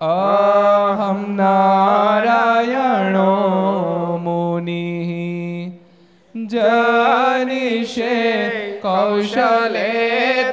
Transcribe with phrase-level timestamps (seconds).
[0.00, 3.32] अहं नारायणो
[4.24, 5.10] मुनिः
[6.52, 8.18] जनिषे
[8.84, 9.92] कौशले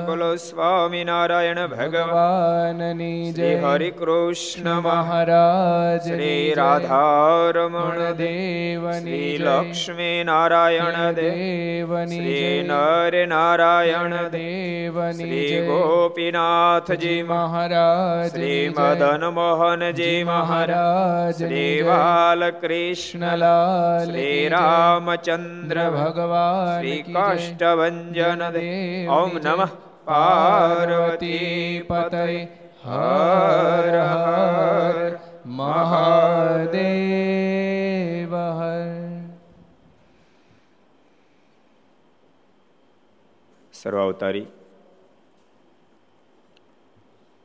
[0.06, 11.00] બોલો સ્વામિનારાયણ ભગવાન ભગવાનની શ્રી જય હરિ કૃષ્ણ મહારાજ શ્રી રાધારમણ દેવની શ્રી લક્ષ્મી નારાયણ
[11.12, 22.64] દેવ દેવની શ્રી નર નારાયણ દેવની શ્રી ગોપીનાથજી મહારાજ શ્રી મદન મોહનજી મહારાજ શ્રી બાલકૃષ્ણ
[23.24, 27.02] કૃષ્ણલાલ શ્રી રામચંદ્ર ભગવાન શ્રી.
[27.02, 28.14] કાષ્ટભન
[29.08, 29.38] ઓમ.
[29.38, 29.70] નમઃ
[30.06, 32.48] પાર્વતી પતય
[32.84, 39.20] હર હર મહાદેવ હર
[43.74, 44.48] સર્વાવતારી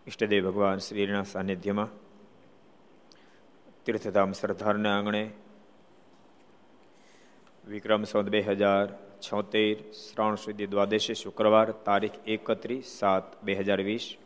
[0.07, 1.89] ઈષ્ટદેવ ભગવાન શ્રીના સાનિધ્યમાં
[3.87, 5.48] તીર્થધામ સરદારના આંગણે
[7.69, 8.87] વિક્રમ સંત બે હજાર
[9.21, 14.17] છોતેર, શ્રાવણ સુધી દ્વાદશી શુક્રવાર, તારીખ એકત્રીસ સાત બે હજાર વીસ.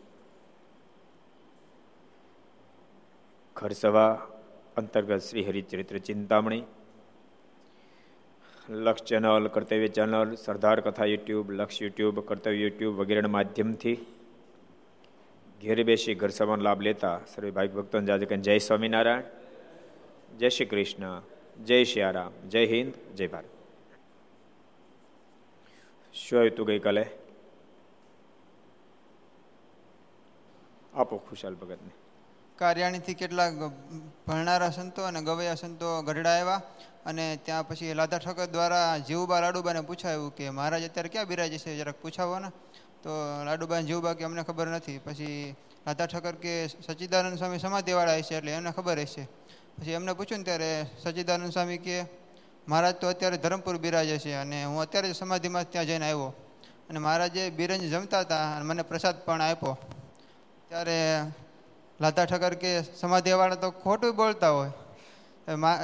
[3.56, 4.12] ઘરસભા
[4.76, 6.62] અંતર્ગત શ્રી હરિચરિત્ર ચિંતામણી.
[8.70, 13.98] લક્ષ ચેનલ, કર્તવ્ય ચેનલ, સરદાર કથા યુટ્યુબ, લક્ષ યુટ્યુબ, કર્તવ્ય યુટ્યુબ વગેરેના માધ્યમથી
[15.62, 19.22] ઘેરે બેસી ઘર સભાનો લાભ લેતા સર્વે ભાઈ ભક્તોને જાજકન જય સ્વામિનારાયણ.
[20.38, 21.31] જય શ્રી કૃષ્ણ.
[21.61, 23.45] જય શિયારામ જય હિન્દ, જય ભારત.
[26.15, 27.07] શું આવ્યું તું ગઈકાલે?
[30.95, 31.91] આપો ખુશાલ ભગતને.
[32.57, 33.53] કાર્યાણીથી કેટલાક
[34.27, 36.63] ભણનારા સંતો અને ગવૈયા સંતો ગઢડા આવ્યા
[37.07, 41.77] અને ત્યાં પછી લાધા ઠક્કર દ્વારા જીવબા લાડુબાને પૂછાયું કે, મહારાજ, અત્યારે ક્યાં બિરાજે છે?
[41.77, 42.49] જરાક પૂછાવો ને.
[43.03, 43.11] તો
[43.45, 44.99] લાડુબા જીવબા કે, અમને ખબર નથી.
[44.99, 45.55] પછી
[45.87, 49.29] લાધા ઠક્કર કે સચ્ચિદાનંદ સ્વામી સમાધિવાળા હશે એટલે એમને ખબર હશે.
[49.78, 50.71] પછી એમને પૂછ્યું ને ત્યારે
[51.03, 51.97] સચ્ચિદાનંદ સ્વામી કે
[52.69, 56.31] મહારાજ તો અત્યારે ધરમપુર બિરાજે છે અને હું અત્યારે સમાધિમાં ત્યાં જઈને આવ્યો.
[56.88, 59.75] અને મહારાજે બિરંજ જમતા હતા અને મને પ્રસાદ પણ આપ્યો.
[60.69, 60.99] ત્યારે
[62.00, 64.71] લાધા ઠક્કર કે સમાધિવાળા તો ખોટું બોલતા હોય.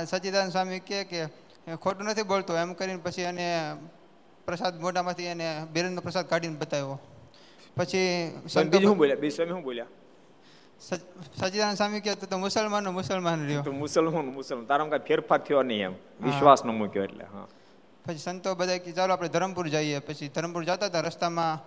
[0.05, 1.21] સચ્ચિદાનંદ સ્વામી કહે કે
[1.77, 2.57] ખોટું નથી બોલતો.
[2.57, 3.47] એમ કરીને પછી એને
[4.47, 6.99] પ્રસાદ મોઢામાંથી એને બિરંજનો પ્રસાદ કાઢીને બતાવ્યો.
[7.77, 8.03] પછી
[8.99, 9.61] બોલ્યા?
[9.69, 9.87] બોલ્યા?
[10.81, 13.63] સચ- સચ્ચિદાનંદ સ્વામી કહે તો મુસલમાનનો મુસલમાન રહ્યો.
[13.63, 14.67] તો મુસલમાન મુસલમાન.
[14.67, 15.93] તારામાં કઈ ફેરફાર થયો નહીં એમ.
[16.21, 17.47] વિશ્વાસ ન મૂક્યો એટલે હા.
[18.07, 19.99] પછી સંતો બધા કે ચાલો આપણે ધરમપુર જઈએ.
[19.99, 21.61] પછી ધરમપુર જતા હતા રસ્તામાં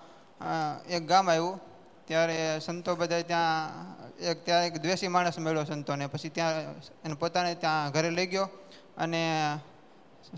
[0.88, 1.60] એક ગામ આવ્યું.
[2.06, 3.70] ત્યારે સંતો બધા ત્યાં
[4.18, 6.08] એક ત્યાં એક દ્વેષી માણસ મળ્યો સંતોને.
[6.08, 8.50] પછી ત્યાં એને પોતાને ત્યાં ઘરે લઈ ગયો
[8.98, 9.56] અને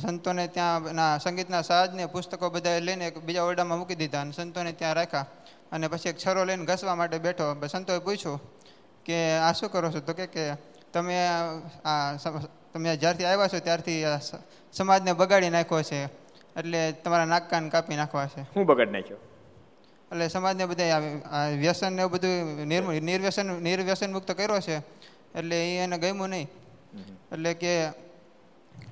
[0.02, 4.72] સંતોને ત્યાં ના સંગીતના સાજને પુસ્તકો બધા લઈને એક બીજા ઓરડામાં મૂકી દીધા અને સંતોને
[4.72, 5.26] ત્યાં રાખ્યા.
[5.72, 7.68] અને પછી એક છરો લઈને ઘસવા માટે બેઠો.
[7.68, 8.53] સંતોએ પૂછ્યું
[9.06, 10.00] કે આ શું કરો છો?
[10.00, 10.44] તો કે કે
[10.94, 11.18] તમે
[11.86, 12.16] આ
[12.74, 14.04] તમે જ્યારથી આવ્યા છો ત્યારથી
[14.74, 16.00] સમાજને બગાડી નાખ્યો છે.
[16.60, 18.42] એટલે તમારા નાક કાન કાપી નાખવા છે.
[18.56, 19.18] હું બગાડ નાખ્યો?
[20.12, 21.00] એટલે સમાજને બધા
[21.60, 22.66] વ્યસન ને બધું
[23.10, 24.78] નિર્વ્યસન નિર્વ્યસન મુક્ત કર્યો છે.
[25.38, 26.48] એટલે એ એને ગમ્યું નહીં.
[27.32, 27.72] એટલે કે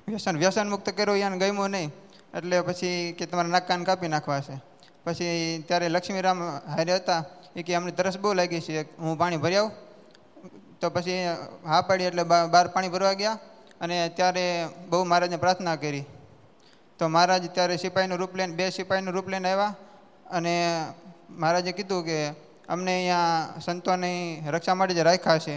[0.08, 1.90] વ્યસન વ્યસન મુક્ત કર્યો એને ગમ્યું નહીં.
[2.34, 4.56] એટલે પછી કે તમારા નાક કાન કાપી નાખવા છે.
[5.04, 7.24] પછી ત્યારે લક્ષ્મીરામ હારે હતા.
[7.56, 8.82] એ કે અમને તરસ બહુ લાગી છે.
[8.98, 9.72] હું પાણી ભરી આવું.
[10.82, 11.18] તો પછી
[11.66, 13.38] હા પાડી એટલે બહાર પાણી ભરવા ગયા
[13.80, 14.44] અને ત્યારે
[14.90, 16.04] બહુ મહારાજને પ્રાર્થના કરી.
[16.98, 19.74] તો મહારાજ ત્યારે સિપાહીનું રૂપ લઈને, બે સિપાહીનું રૂપ લઈને આવ્યા
[20.30, 20.54] અને
[21.30, 22.18] મહારાજે કીધું કે
[22.68, 25.56] અમને અહીંયા સંતોની રક્ષા માટે જ રાખ્યા છે,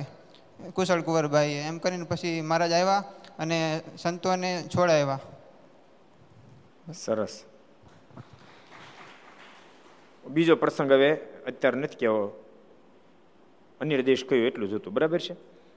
[0.75, 3.03] કુશળ કુંવરભાઈએ, એમ કરીને પછી મહારાજ આવ્યા
[3.39, 3.59] અને
[3.97, 5.19] સંતોને છોડાવ્યા.
[6.93, 7.35] સરસ.
[10.25, 11.11] બીજો પ્રસંગ હવે
[11.49, 12.44] અત્યારે નથી કહેવો.
[13.81, 15.33] અન્ય દેશ કહ્યું એટલું જ બરાબર છે?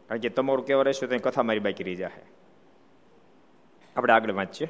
[0.08, 2.10] કારણ કે તમારું કહેવા રહેશે તો કથા મારી બાકી રહી જાય
[3.96, 4.68] આપણે આગળ વાંચીએ.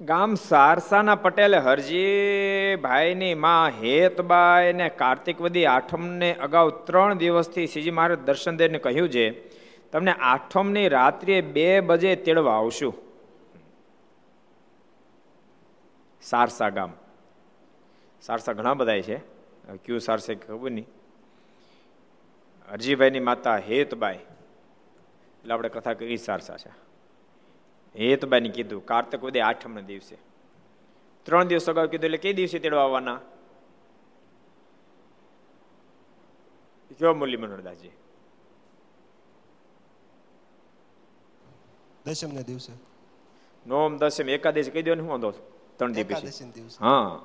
[0.00, 8.18] ગામ સારસાના પટેલે હરજી, ભાઈની માં હેતબાઈ ને કાર્તિકવદી આઠમને અગાઉ ત્રણ દિવસથી શ્રીજી મહારાજ
[8.18, 9.48] દર્શન દઈને કહ્યું છે,
[9.90, 12.94] તમને આઠમની રાત્રિએ બે બજે તેડવા આવશું.
[16.22, 16.92] સારસા ગામ.
[18.22, 19.37] સારસા ઘણા બધા છે.
[19.76, 20.86] ક્યુ સારશે ખબર નહીં.
[22.72, 24.14] હરજીભાઈની માતા હેતબાઈ.
[24.14, 26.70] એટલે આપણે કથા કરી સારસા છે.
[27.94, 30.16] હેતબાઈને કીધું કાર્તક ઉદય આઠમના દિવસે.
[31.24, 33.20] ત્રણ દિવસ અગાઉ કીધું એટલે કઈ દિવસે તેડવા આવવાના?
[36.98, 37.92] કયો મુરલી મનોરદાસજી
[42.04, 42.72] દશમ ના દિવસે.
[43.66, 45.30] નોમ દસમ એકાદશી કહી દો ને હું વાંધો?
[45.76, 46.22] ત્રણ દિવસ
[46.54, 46.78] દિવસે.
[46.80, 47.20] હા.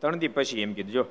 [0.00, 1.04] ત્રણ દી પછી એમ કીધું, જો.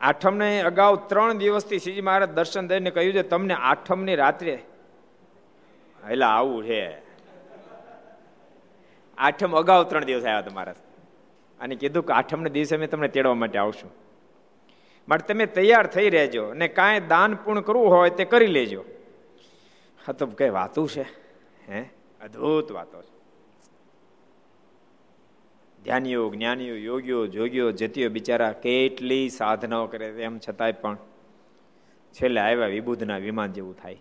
[0.00, 4.54] આઠમને અગાઉ ત્રણ દિવસથી શ્રીજી મહારાજ દર્શન દઈને કહ્યું છે, તમને આઠમની રાત્રે
[6.10, 6.98] એટલે આવું છે.
[9.18, 10.74] આઠમ અગાઉ ત્રણ દિવસ આવ્યા તમારા
[11.60, 13.90] અને કીધું કે આઠમને દિવસે અમે તમને તેડવા માટે આવશું.
[15.08, 18.84] માટે તમે તૈયાર થઈ રહેજો અને કાંઈ દાન પૂર્ણ કરવું હોય તે કરી લેજો.
[20.06, 21.02] હા, તો કઈ વાતું છે?
[21.68, 21.80] હે?
[22.24, 23.13] અદ્ભુત વાતો છે.
[25.84, 30.96] ધ્યાનીઓ જ્ઞાનીઓ, યોગીઓ, જોગીઓ, જતીઓ બિચારા કેટલી સાધનાઓ કરે એમ છતાંય પણ
[32.12, 33.96] છેલ્લે આવ્યા વિબુધના વિમાન જેવું થાય.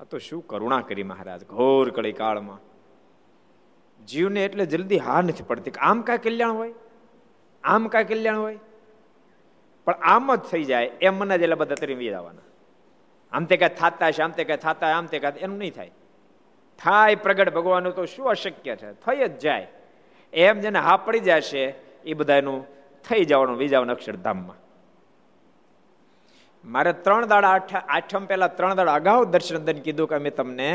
[0.00, 2.60] આ તો શું કરુણા કરી મહારાજ, ઘોર કળી કાળમાં
[4.06, 5.70] જીવને એટલે જલ્દી હા નથી પડતી.
[5.70, 6.74] આમ કાંઈ કલ્યાણ હોય?
[7.64, 8.58] આમ કાંઈ કલ્યાણ હોય?
[9.84, 12.42] પણ આમ જ થઈ જાય એમ મને જ એટલે બધા તરી જવાના
[13.32, 15.90] આમ તે કાંઈ થતા છે આમ તે કાંઈ થતા આમ તે કાંઈ એમ નહીં થાય.
[16.78, 18.92] થાય પ્રગટ ભગવાનનું તો શું અશક્ય છે?
[18.92, 19.66] થઈ જ જાય.
[20.34, 22.66] એમ જેને હા પડી જશે, એ બધાનું
[23.08, 24.56] થઈ જવાનું વિજાવન અક્ષરધામમાં.
[26.64, 30.70] મારે ત્રણ દાડા આઠ, આઠમ પહેલા ત્રણ દાડા અગાઉ દર્શન દન કીધું કે અમે તમને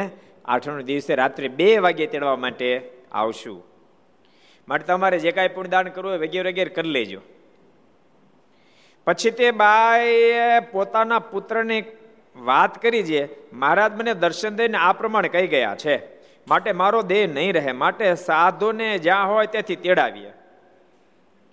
[0.46, 2.70] આઠમ દિવસે રાત્રે બે વાગે તેડવા માટે
[3.12, 3.64] આવશું.
[4.68, 7.22] માટે તમારે જે કાંઈ પુણ્યદાન કરવું હોય વગેરે વગેરે કરી લેજો.
[9.08, 11.86] પછી તે બાએ પોતાના પુત્રને
[12.36, 13.22] વાત કરી છે
[13.54, 16.19] મહારાજ મને દર્શન દઈને આ પ્રમાણે કહી ગયા છે.
[16.50, 20.31] માટે મારો દેહ નહીં રહે, માટે સાધુને જ્યાં હોય ત્યાંથી તેડાવીએ.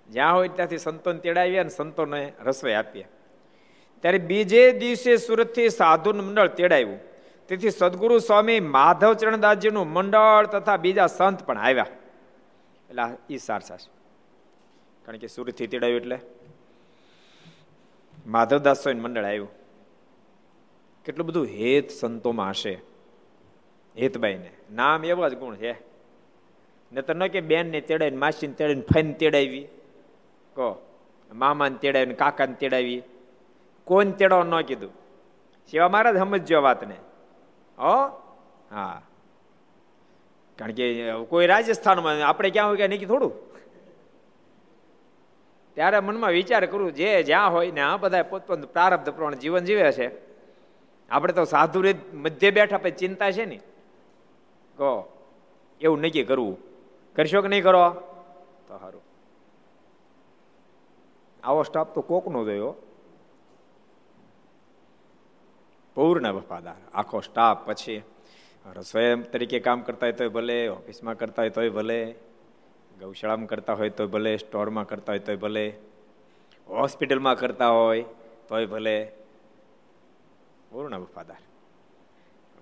[0.09, 3.09] જ્યાં હોય ત્યાંથી સંતોને તેડાવીએ અને સંતોને રસોઈ આપીએ.
[4.03, 6.99] ત્યારે બીજે દિવસે સુરતથી સાધુનું મંડળ તેડાવ્યું
[7.49, 11.87] તેથી સદગુરુ સ્વામી માધવ ચરણદાસજીનું મંડળ તથા બીજા સંત પણ આવ્યા.
[12.91, 13.91] એટલે ઈ સારસા છે.
[15.05, 16.19] કારણ કે સુરતથી તેડાવ્યું એટલે
[18.27, 19.49] માધવદાસ સ્વામી મંડળ આવ્યું.
[21.05, 22.75] કેટલું બધું હેત સંતોમાં હશે.
[23.97, 24.51] હેતબાઈને.
[24.73, 25.73] નામ એવા જ ગુણ છે.
[26.93, 29.69] ને તો ન કે બેન ને તેડાવીને માસીને તેડાવીને ફઈને તેડાવી.
[30.55, 30.99] કહો,
[31.33, 33.03] મામાને તેડાવીને, કાકાને તેડાવી.
[33.85, 34.91] કોઈને તેડો ન કીધું.
[35.71, 36.95] સેવા મહારાજ સમજજો વાતને.
[37.79, 38.07] હો?
[38.71, 39.03] હા.
[40.59, 43.33] કારણ કે કોઈ રાજસ્થાનમાં, આપણે ક્યાં હોય કે નહીં થોડું?
[45.75, 49.93] ત્યારે મનમાં વિચાર કરું, જે જ્યાં હોય ને આ બધા પોતપોત પ્રારબ્ધ પ્રમાણે જીવન જીવે
[49.93, 50.11] છે.
[51.11, 53.61] આપણે તો સાધુ રીત મધ્ય બેઠા પછી ચિંતા છે ને.
[54.77, 54.93] કહો,
[55.81, 56.57] એવું નક્કી કરવું.
[57.17, 57.91] કરશો કે નહીં કરો?
[58.69, 59.03] તો સારું
[61.45, 62.75] આવો સ્ટાફ તો કોકનો જોયો
[65.95, 66.75] પૂર્ણ વફાદાર.
[66.95, 68.03] આખો સ્ટાફ પછી
[68.67, 72.01] રસોઈ તરીકે કામ કરતા હોય તોય ભલે, ઓફિસમાં કરતા હોય તોય ભલે,
[73.01, 75.67] ગૌશાળામાં કરતા હોય તોય ભલે, સ્ટોરમાં કરતા હોય તોય ભલે,
[76.69, 78.05] હોસ્પિટલમાં કરતા હોય
[78.49, 78.99] તોય ભલે.
[80.71, 81.43] પૂર્ણ વફાદાર.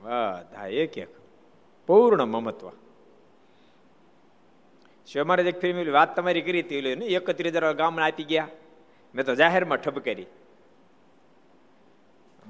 [0.01, 1.24] બધા એક એક
[1.87, 2.69] પૂર્ણ મમત્વ.
[5.07, 6.77] શિવ મહારાજ એક ફિલ્મ વાત તમારી કરી હતી
[7.15, 8.49] એકત્રીસ હજાર ગામમાં આપી ગયા.
[9.15, 10.27] મેં તો જાહેરમાં ઠપ કરી.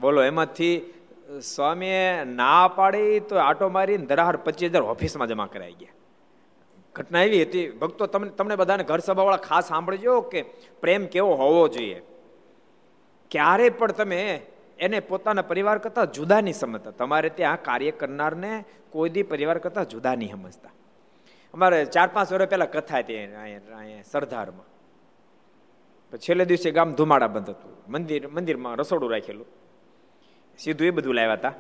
[0.00, 0.94] બોલો, એમાંથી
[1.42, 5.92] સ્વામીએ ના પાડી તો આટો મારીને ધરાહર પચીસ હજાર ઓફિસમાં જમા કરાઈ ગયા.
[6.94, 10.42] ઘટના એવી હતી, ભક્તો તમને તમને બધાને ઘર સભાવાળા ખાસ સાંભળજો કે
[10.80, 12.02] પ્રેમ કેવો હોવો જોઈએ.
[13.30, 14.40] ક્યારે પણ તમે
[14.84, 16.90] એને પોતાના પરિવાર કરતા જુદા નહીં સમજતા.
[16.90, 18.52] તમારે ત્યાં કાર્ય કરનારને
[18.90, 20.72] કોઈ દી પરિવાર કરતા જુદા નહીં સમજતા.
[21.54, 24.66] અમારે ચાર પાંચ વર્ષ પહેલા કથા હતી અહીંયા સરદારમાં.
[26.16, 27.72] છેલ્લે દિવસે ગામ ધુમાડા બંધ હતું.
[27.88, 29.46] મંદિર, મંદિરમાં રસોડું રાખેલું.
[30.58, 31.52] સીધું એ બધું લાવ્યા હતા.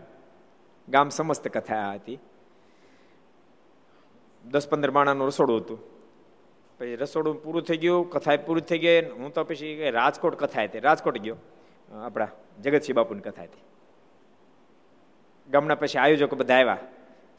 [0.88, 2.18] ગામ સમસ્ત કથા હતી.
[4.44, 5.78] દસ પંદર માણાનું રસોડું હતું.
[6.78, 10.80] પછી રસોડું પૂરું થઈ ગયું કથા પૂરું થઈ ગઈ, હું તો પછી રાજકોટ કથા હતી.
[10.80, 11.36] રાજકોટ ગયો.
[11.92, 12.28] આપણા
[12.62, 13.62] જગતસિંહ બાપુની કથા હતી.
[15.50, 16.78] ગામના પછી આયોજકો બધા આવ્યા.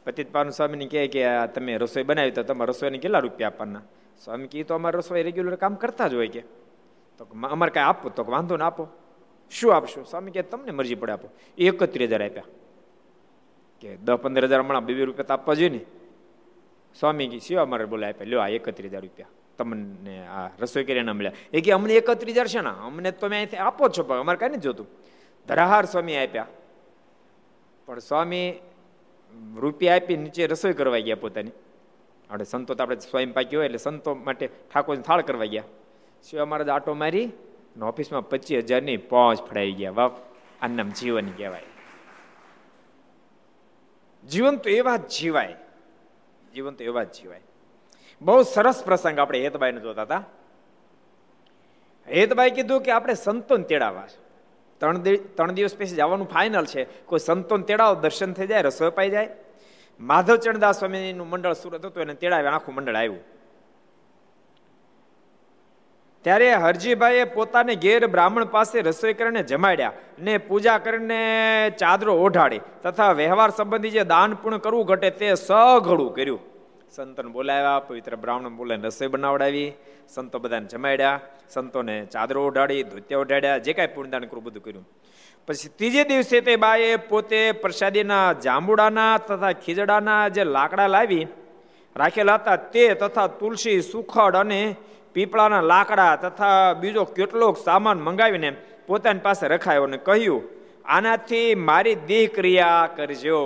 [0.04, 1.24] પતિત પાન સ્વામીને કહે કે
[1.54, 3.82] તમે રસોઈ બનાવી, તો તમારે રસોઈને કેટલા રૂપિયા આપવાના?
[4.24, 6.40] સ્વામી કહે તો અમારે રસોઈ રેગ્યુલર કામ કરતા જ હોય કે.
[7.18, 8.88] તો અમારે કાંઈ આપો તો વાંધો ના આપો.
[9.50, 10.02] શું આપશો?
[10.02, 11.28] સ્વામી કે તમને મરજી પડે આપો.
[11.58, 12.42] એકત્રીસ હજાર આપ્યા.
[13.80, 15.80] કે દસ પંદર હજાર હમણાં બે રૂપિયા તો આપવા જોઈએ ને.
[17.00, 19.28] સ્વામી શિવ અમારે બોલે આપ્યા લ્યો આ એકત્રીસ હજાર રૂપિયા.
[19.58, 23.56] તમને આ રસોઈ કરીને મળ્યા એ કે અમને એકત્રીસ હજાર છે ને, અમને તમે અહીંથી
[23.56, 24.86] આપો છો, પણ અમારે કાંઈ નથી જોતું.
[25.48, 26.46] ધરાહાર સ્વામી આપ્યા.
[27.86, 28.54] પણ સ્વામી
[29.56, 31.50] રૂપિયા આપી નીચે રસોઈ કરવા ગયા પોતાની.
[32.30, 35.62] આપણે સંતો તો આપણે સ્વયં પાક્યો એટલે સંતો માટે ઠાકોરને થાળ કરવા ગયા.
[36.30, 37.32] શિવા મહારાજ આટો મારી
[37.82, 39.90] ઓફિસમાં પચીસ હજારની પહોંચ ફડાઈ ગયા.
[39.90, 40.10] વાહ
[40.62, 41.62] આ જીવન કહેવાય.
[44.28, 45.56] જીવન તો એવા જ જીવાય.
[46.54, 47.40] જીવન તો એવા જ જીવાય.
[48.20, 50.22] બહુ સરસ પ્રસંગ આપણે હેતબાઈને જોતા હતા.
[52.08, 54.18] હેતબાઈ કીધું કે આપણે સંતોન તેડાવા છે.
[54.80, 54.98] ત્રણ
[55.36, 56.84] ત્રણ દિવસ પછી જવાનું ફાઇનલ છે.
[56.84, 59.28] કોઈ સંતોન તેડાવો, દર્શન થઈ જાય, રસોઈ પાઈ જાય.
[60.00, 63.36] માધવ ચરણદાસ સ્વામીનું મંડળ સુરત હતું, એને તેડાવે આખું મંડળ આવ્યું.
[66.22, 71.20] ત્યારે હરજીભાઈએ પોતાને ઘેર બ્રાહ્મણ પાસે રસોઈ કરીને જમાડ્યા ને પૂજા કરીને
[71.78, 76.55] ચાદરો ઓઢાડી તથા વ્યવહાર સંબંધી જે દાન પૂર્ણ કરવું ઘટે તે સઘળું કર્યું.
[76.96, 79.70] સંતોને બોલાવ્યા, પવિત્ર બ્રાહ્મણ બોલાવીને રસોઈ બનાવડાવી.
[80.14, 81.20] સંતો બધાને જમાડ્યા,
[81.54, 84.86] સંતોને ચાદરો ઓઢાડી ધોત્યા ઓઢાડ્યા જે કાંઈ પૂર્ણદાન કરવું બધું કર્યું.
[85.48, 91.24] પછી ત્રીજે દિવસે તે બાએ પોતે પ્રસાદીના જાંબુડાના તથા ખીજડાના જે લાકડા લાવી,
[91.96, 94.60] રાખેલા હતા તે તથા તુલસી, સુખડ અને
[95.14, 98.50] પીપળાના લાકડા તથા બીજો કેટલોક સામાન મંગાવીને
[98.88, 100.42] પોતાની પાસે રખાયો અને કહ્યું,
[100.96, 103.40] આનાથી મારી દેહ ક્રિયા કરજો.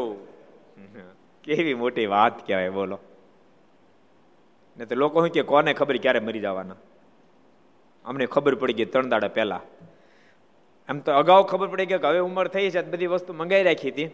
[1.45, 2.97] કેવી મોટી વાત કહેવાય, બોલો.
[4.80, 6.75] ને તો લોકો શું કે, કોને ખબર ક્યારે મરી જવાના?
[8.04, 9.60] અમને ખબર પડી ગઈ ત્રણ દાડા પહેલા.
[10.88, 14.04] એમ તો અગાઉ ખબર પડી કે હવે ઉંમર થઈ છે, બધી વસ્તુ મંગાવી રાખી હતી.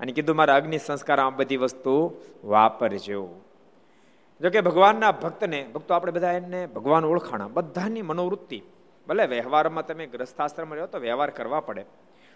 [0.00, 3.40] અને કીધું, મારા અગ્નિ સંસ્કાર આ બધી વસ્તુ વાપરજો.
[4.40, 8.62] જોકે ભગવાનના ભક્તને, ભક્તો આપણે બધા એને ભગવાન ઓળખાણા, બધાની મનોવૃત્તિ.
[9.08, 11.84] ભલે વ્યવહારમાં તમે ગ્રસ્થાશ્રમ રહ્યો તો વ્યવહાર કરવા પડે.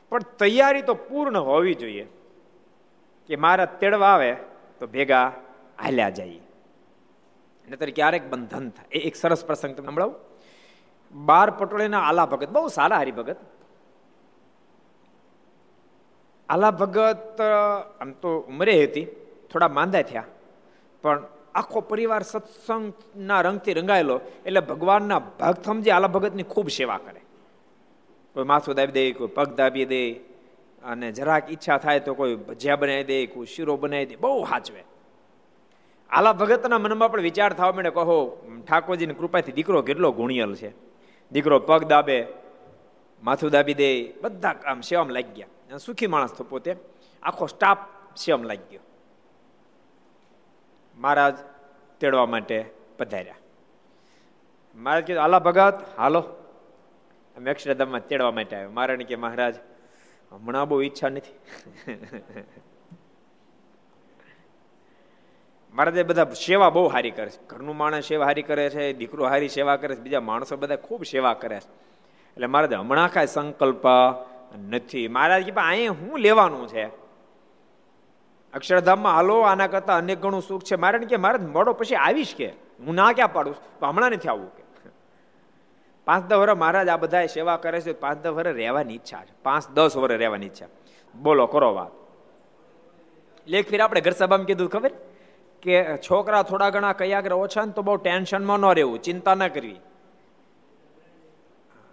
[0.09, 2.07] પણ તૈયારી તો પૂર્ણ હોવી જોઈએ.
[3.27, 4.37] કે મારા તેડવા આવે
[4.81, 5.33] તો ભેગા
[5.83, 6.44] હાલ્યા જઈએ
[7.69, 8.89] નતર ક્યારેક બંધન થાય.
[8.93, 10.15] એ એક સરસ પ્રસંગ તમે સંભળાવો
[11.15, 13.37] બાર પટોળીના આલા ભગત, બહુ સારા હરિભગત.
[16.49, 17.41] આલા ભગત
[18.01, 19.07] આમ તો ઉંમરે હતી,
[19.53, 20.25] થોડા માંદા થયા.
[21.03, 21.23] પણ
[21.55, 27.21] આખો પરિવાર સત્સંગના રંગથી રંગાયેલો, એટલે ભગવાનના ભક્ત સમજે આલા ભગતની ખૂબ સેવા કરે.
[28.35, 30.03] કોઈ માથું દાબી દે, કોઈ પગ દાબી દે,
[30.85, 34.83] અને જરાક ઈચ્છા થાય તો કોઈ ભજીયા બનાવી દે, કોઈ શીરો બનાવી દે, બહુ હાચવે.
[36.11, 40.71] આલા ભગતના મનમાં પણ વિચાર થવા માંડે કહો ઠાકોરજીની કૃપાથી દીકરો કેટલો ગુણિયલ છે.
[41.33, 42.27] દીકરો પગ દાબે,
[43.23, 45.79] માથું દાબી દે, બધા કામ સેવામાં લાગી ગયા.
[45.79, 46.77] સુખી માણસ તો પોતે.
[47.23, 47.79] આખો સ્ટાફ
[48.17, 48.81] સેવામાં લાગી ગયો.
[50.97, 51.35] મહારાજ
[52.01, 52.65] તેડવા માટે
[52.99, 53.35] પધાર્યા.
[54.75, 56.21] મહારાજ કીધું, આલા ભગત, હાલો.
[57.37, 58.71] અમે અક્ષરધામમાં તેડવા માટે આવ્યો.
[58.71, 59.55] મહારાજ કે, મહારાજ,
[60.33, 61.35] હમણાં બહુ ઈચ્છા નથી.
[65.75, 67.47] મહારાજે બધા સેવા બહુ સારી કરે છે.
[67.47, 71.05] ઘરનું માણસ સેવા હારી કરે છે, દીકરો હારી સેવા કરે છે, બીજા માણસો બધા ખૂબ
[71.05, 71.69] સેવા કરે છે.
[72.33, 73.83] એટલે મહારાજ હમણાં કાંઈ સંકલ્પ
[74.71, 75.09] નથી.
[75.09, 76.87] મહારાજ કે અહીંયા શું લેવાનું છે?
[78.53, 80.77] અક્ષરધામમાં હાલો, આના કરતા અનેક ગણું સુખ છે.
[80.77, 82.49] મારે કે મારે મોડો પછી આવીશ કે?
[82.87, 83.57] હું ના ક્યાં પાડું?
[83.83, 84.65] હમણાં નથી આવવું કે.
[86.05, 89.43] પાંચ દસ વર્ષ મહારાજ આ બધા સેવા કરે છે પાંચ દસ વર્ષ રહેવાની ઈચ્છા છે.
[89.43, 90.67] પાંચ દસ વર્ષ રહેવાની ઈચ્છા.
[91.23, 91.91] બોલો, કરો વાત.
[93.47, 94.91] લેખ ફીર આપણે ઘર સભામાં કીધું ખબર?
[95.65, 99.81] કે છોકરા થોડા ઘણા કયા ઓછા ને તો બહુ ટેન્શનમાં ન રહેવું, ચિંતા ન કરવી.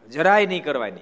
[0.10, 1.02] જરાય નહીં કરવાની.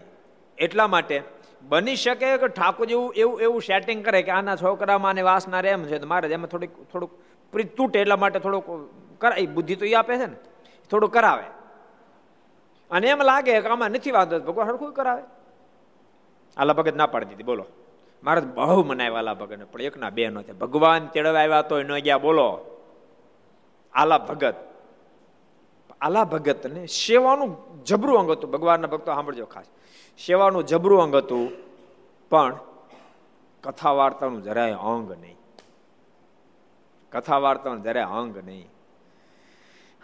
[0.57, 1.23] એટલા માટે
[1.61, 5.83] બની શકે કે ઠાકોર જેવું એવું એવું સેટિંગ કરે કે આના છોકરામાં આને વાસના રેમ
[5.83, 7.11] છે મારે એમાં થોડીક, થોડુંક
[7.51, 8.65] પ્રીત તૂટે એટલા માટે થોડુંક
[9.21, 9.45] કરાય.
[9.45, 10.35] બુદ્ધિ તો એ આપે છે ને.
[10.91, 11.43] થોડુંક કરાવે.
[12.91, 15.23] અને એમ લાગે કે આમાં નથી વાંધો ભગવાન સરખું કરાવે.
[16.57, 17.65] આલા ભગત ના પાડી દીધી, બોલો.
[18.23, 22.17] મારે બહુ મનાવ્યા ભગત પણ એક ના બે નો ભગવાન તેડવા આવ્યા તો ન ગયા,
[22.17, 22.59] બોલો.
[23.93, 24.55] આલા ભગત.
[26.01, 28.51] આલા ભગત ને સેવાનું જબરું અંગ હતું.
[28.51, 29.65] ભગવાનના ભક્તો સાંભળજો ખાસ.
[30.25, 31.49] સેવાનું જબરું અંગ હતું,
[32.29, 32.57] પણ
[33.63, 35.38] કથા વાર્તાનું જરાય અંગ નહીં.
[37.11, 38.69] કથા વાર્તાનું જરાય અંગ નહીં.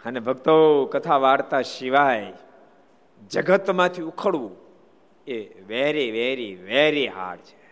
[0.04, 2.32] અને ભક્તો, કથા વાર્તા સિવાય
[3.30, 4.56] જગતમાંથી ઉખડવું
[5.26, 7.65] એ વેરી વેરી વેરી હાર્ડ છે.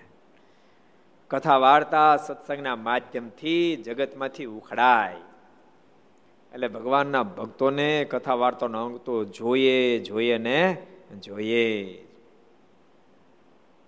[1.34, 5.16] કથા વાર્તા સત્સંગના માધ્યમથી જગતમાંથી ઉખડાય.
[6.54, 10.86] એટલે ભગવાનના ભક્તોને કથા વાર્તાનો અંગ તો જોઈએ જોઈએ ને
[11.20, 12.04] જોઈએ.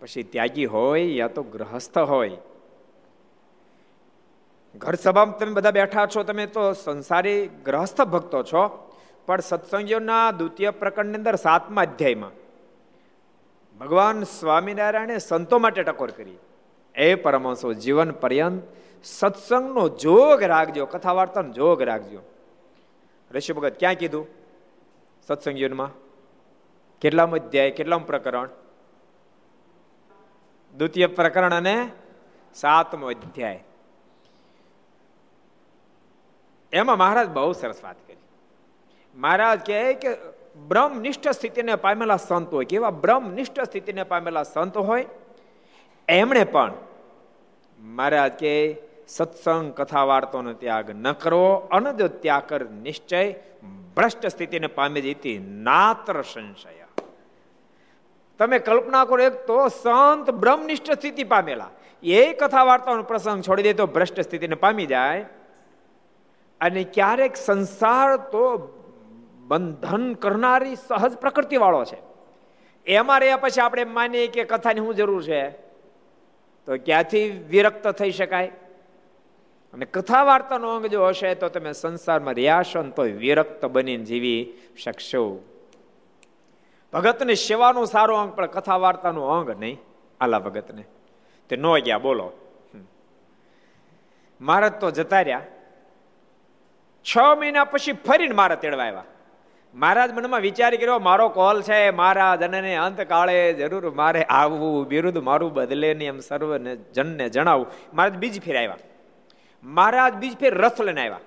[0.00, 2.36] પછી ત્યાગી હોય યા તો ગ્રહસ્થ હોય.
[4.76, 8.92] ઘર સભામાં તમે બધા બેઠા છો, તમે તો સંસારી ગ્રહસ્થ ભક્તો છો,
[9.26, 12.30] પણ સત્સંગીઓના દ્વિતીય પ્રકરણની અંદર સાતમા અધ્યાયમાં
[13.78, 16.36] ભગવાન સ્વામિનારાયણે સંતો માટે ટકોર કરી.
[16.96, 18.62] એ પરમહંસો જીવન પર્યંત
[19.04, 22.20] સત્સંગનો જોગ રાખજો કથા વાર્તાનો જોગ રાખજો.
[23.30, 24.26] ઋષિ ભગત ક્યાં કીધું?
[25.26, 25.90] સત્સંગ જીવનમાં?
[27.00, 28.48] કેટલામ અધ્યાય, કેટલામ પ્રકરણ?
[30.76, 31.90] દ્વિતીય પ્રકરણ અને
[32.54, 33.64] સાતમો અધ્યાય.
[36.72, 38.16] એમાં મહારાજ બહુ સરસ વાત કરી.
[39.16, 40.08] મહારાજ કહે કે
[40.68, 42.64] બ્રહ્મનિષ્ઠ સ્થિતિને પામેલા સંત હોય.
[42.64, 45.06] કેવા બ્રહ્મનિષ્ઠ સ્થિતિને પામેલા સંત હોય?
[46.08, 46.72] એમણે પણ
[47.80, 48.76] મહારાજ કે,
[49.08, 53.34] સત્સંગ કથા વાર્તાનો ત્યાગ ન કરવો અને જો ત્યાગ કર નિશ્ચય,
[53.96, 56.86] ભ્રષ્ટ સ્થિતિને પામી જતી નાત્ર સંશય.
[58.38, 61.70] તમે કલ્પના કરો એક તો સંત બ્રહ્મનિષ્ઠ સ્થિતિ પામેલા.
[62.02, 65.20] એ કથા વાર્તાનો પ્રસંગ છોડી દે તો ભ્રષ્ટ સ્થિતિને પામી જાય.
[66.60, 68.56] અને ક્યારેક સંસાર તો
[69.46, 71.98] બંધન કરનારી સહજ પ્રકૃતિ વાળો છે.
[72.86, 75.65] એમાં રહ્યા પછી આપણે માનીએ કે કથાની શું જરૂર છે?
[76.66, 78.46] તો ક્યાંથી વિરક્ત થઈ શકાય?
[79.72, 84.52] અને કથા વાર્તાનો અંગ જો હશે તો તમે સંસારમાં છો તો વિરક્ત બનીને જીવી
[84.84, 85.40] શકશો.
[86.92, 89.78] ભગતની સેવાનું સારો અંગ પણ કથા વાર્તાનો અંગ નહીં.
[90.20, 90.84] આલા ભગતને.
[91.48, 92.32] તે નો ગયા, બોલો.
[94.40, 95.42] મહારાજ તો જતા રહ્યા.
[97.02, 99.04] છ મહિના પછી ફરીને મારા તેડવા આવ્યા.
[99.76, 105.52] મહારાજ મનમાં વિચાર કર્યો, મારો કોલ છે, મહારાજ, અને અંતકાળે જરૂર મારે આવવું, બિરુદ મારું
[105.52, 107.66] બદલે ને એમ સર્વને જનને જણાવું.
[107.94, 108.76] મહારાજ બીજ ફેર આવ્યા.
[109.64, 111.20] મહારાજ બીજ ફેર રથ લઈને આવ્યા.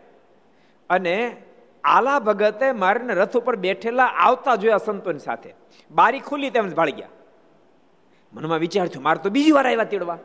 [0.90, 1.38] અને
[1.84, 5.54] આલા ભગતે મારીને રથ ઉપર બેઠેલા આવતા જોયા સંતોની સાથે.
[5.92, 7.08] બારી ખુલી તેમ ભાળી ગયા.
[8.34, 10.18] મનમાં વિચાર થયો, મારે તો બીજી વાર આવ્યા તેડવા.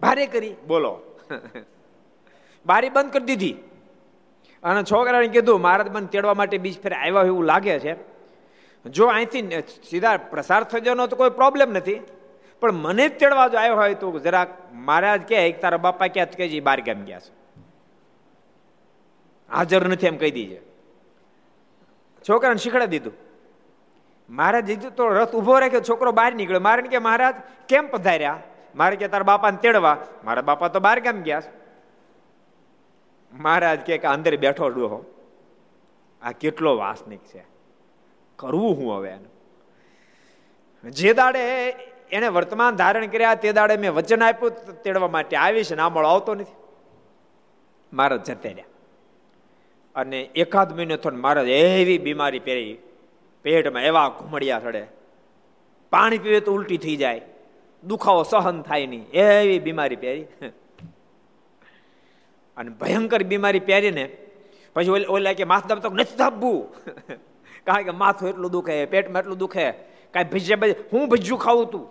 [0.00, 0.54] ભારે કરી.
[0.66, 1.00] બોલો.
[2.66, 3.56] બારી બંધ કરી દીધી.
[4.66, 7.94] અને છોકરાને કીધું મહારાજ મને તેડવા માટે બીજ ફેર આવ્યા એવું લાગે છે.
[8.84, 12.00] જો અહીંથી સીધા પ્રસાર થઈ જવાનો તો કોઈ પ્રોબ્લેમ નથી,
[12.60, 14.50] પણ મને જ તેડવા જો આવ્યો હોય તો જરાક
[14.88, 17.32] મહારાજ કે તારા બાપા ક્યાં કે બાર ગામ ગયા છે.
[19.50, 20.58] હાજર નથી એમ કહી દીજે
[22.24, 23.14] છોકરાને શીખડા દીધું.
[24.28, 26.64] મહારાજ દીધું તો રથ ઊભો રાખ્યો, છોકરો બહાર નીકળ્યો.
[26.68, 27.36] મારે કે મહારાજ,
[27.70, 28.38] કેમ પધાર્યા?
[28.74, 29.96] મારે કે તારા બાપાને તેડવા.
[30.24, 31.42] મારા બાપા તો બહાર ગામ ગયા
[33.38, 35.04] મહારાજ કે અંદર બેઠો ડોહો
[36.22, 37.44] આ કેટલો વાસનિક છે.
[38.36, 39.36] કરવું હું હવે એનું?
[40.90, 41.68] જે દાડે
[42.10, 46.34] એને વર્તમાન ધારણ કર્યા, તે દાડે મેં વચન આપ્યું તેડવા માટે આવીશ ના આમળો આવતો
[46.34, 46.54] નથી.
[47.92, 48.64] મહારાજ જતે રહ્યા.
[49.94, 52.78] અને એકાદ મહિને થોડ મહારાજ એવી બીમારી પહેરી.
[53.42, 54.86] પેટમાં એવા ઘુમડિયા ચડે.
[55.90, 57.20] પાણી પીવે તો ઉલટી થઈ જાય.
[57.84, 59.10] દુખાવો સહન થાય નહીં.
[59.10, 60.26] એવી બીમારી પહેરી.
[62.56, 64.16] અને ભયંકર બીમારી પહેરીને
[64.74, 66.74] પછી ઓલા કે માથ દાબતો નથી દાબવું
[67.66, 69.70] કારણ કે માથું એટલું દુખે, પેટમાં એટલું દુખે.
[70.10, 70.58] કાંઈ ભજીયા
[70.92, 71.88] હું ભજ્યું ખાવું તું.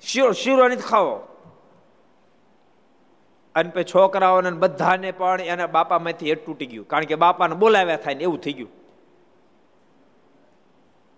[0.00, 1.28] શીરો શીરો નથી ખાવો.
[3.54, 6.88] અને પછી છોકરાઓને બધાને પણ એના બાપામાંથી એ તૂટી ગયું.
[6.88, 8.68] કારણ કે બાપાને બોલાવ્યા થાય ને એવું થઈ ગયું.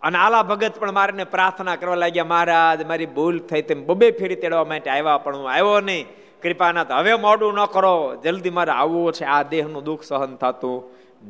[0.03, 4.37] અને આલા ભગત પણ મારે પ્રાર્થના કરવા લાગ્યા, મહારાજ, મારી ભૂલ થઈ તેમ બબે ફેરી
[4.37, 6.07] તેડવા માટે આવ્યા પણ હું આવ્યો નહીં.
[6.43, 8.21] કૃપાનાથ હવે મોડું ન કરો.
[8.25, 9.25] જલ્દી મારે આવવું છે.
[9.25, 10.85] આ દેહનું દુઃખ સહન થતું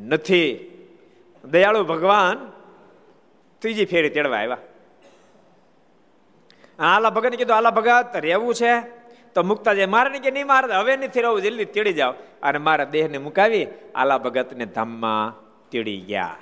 [0.07, 0.71] નથી.
[1.44, 2.53] દયાળુ ભગવાન
[3.59, 4.57] ત્રીજી ફેરી તેડવા આવ્યા.
[6.79, 8.81] આલા ભગત કીધું, આલા ભગત, રહેવું છે?
[9.35, 12.14] તો મુકતા જાય મારે કે નહીં, મારે હવે નથી રહું જલ્દી તેડી જાઓ.
[12.42, 15.35] અને મારા દેહને મુકાવી આલા ભગતને ધામમાં
[15.71, 16.37] તેડી ગયા.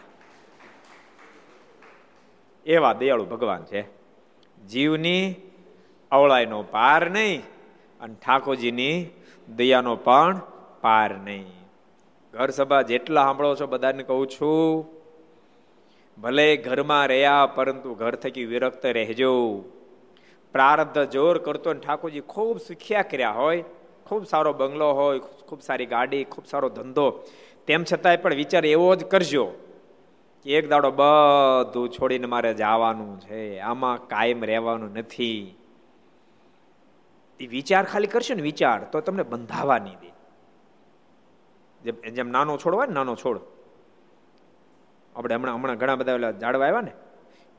[2.67, 3.83] એવા દયાળુ ભગવાન છે.
[4.67, 5.35] જીવની
[6.11, 7.43] અવળાઈનો પાર નહીં.
[8.01, 8.97] અને ઠાકોરજીની
[9.49, 10.41] દયાનો પણ
[10.81, 11.53] પાર નહીં.
[12.35, 14.85] ઘર સભા જેટલા સાંભળો છો બધાને કહું છું,
[16.19, 19.33] ભલે ઘરમાં રહ્યા પરંતુ ઘર થકી વિરક્ત રહેજો.
[20.55, 23.65] પ્રારબ્ધ જોર કરતો ને ઠાકોરજી ખૂબ સુખ્યા કર્યા હોય,
[24.07, 27.09] ખૂબ સારો બંગલો હોય, ખૂબ સારી ગાડી, ખૂબ સારો ધંધો.
[27.67, 29.45] તેમ છતાંય પણ વિચાર એવો જ કરજો
[30.45, 33.59] કે એક દાડો બધું છોડીને મારે જવાનું છે.
[33.59, 35.57] આમાં કાયમ રહેવાનું નથી.
[37.41, 40.11] એ વિચાર ખાલી કરશો ને વિચાર, તો તમને બંધાવા નહીં દે.
[41.83, 43.41] જેમ જેમ નાનો છોડ હોય ને, નાનો છોડ.
[45.17, 46.93] આપણે હમણાં હમણાં ઘણા બધા ઝાડવા આવ્યા ને,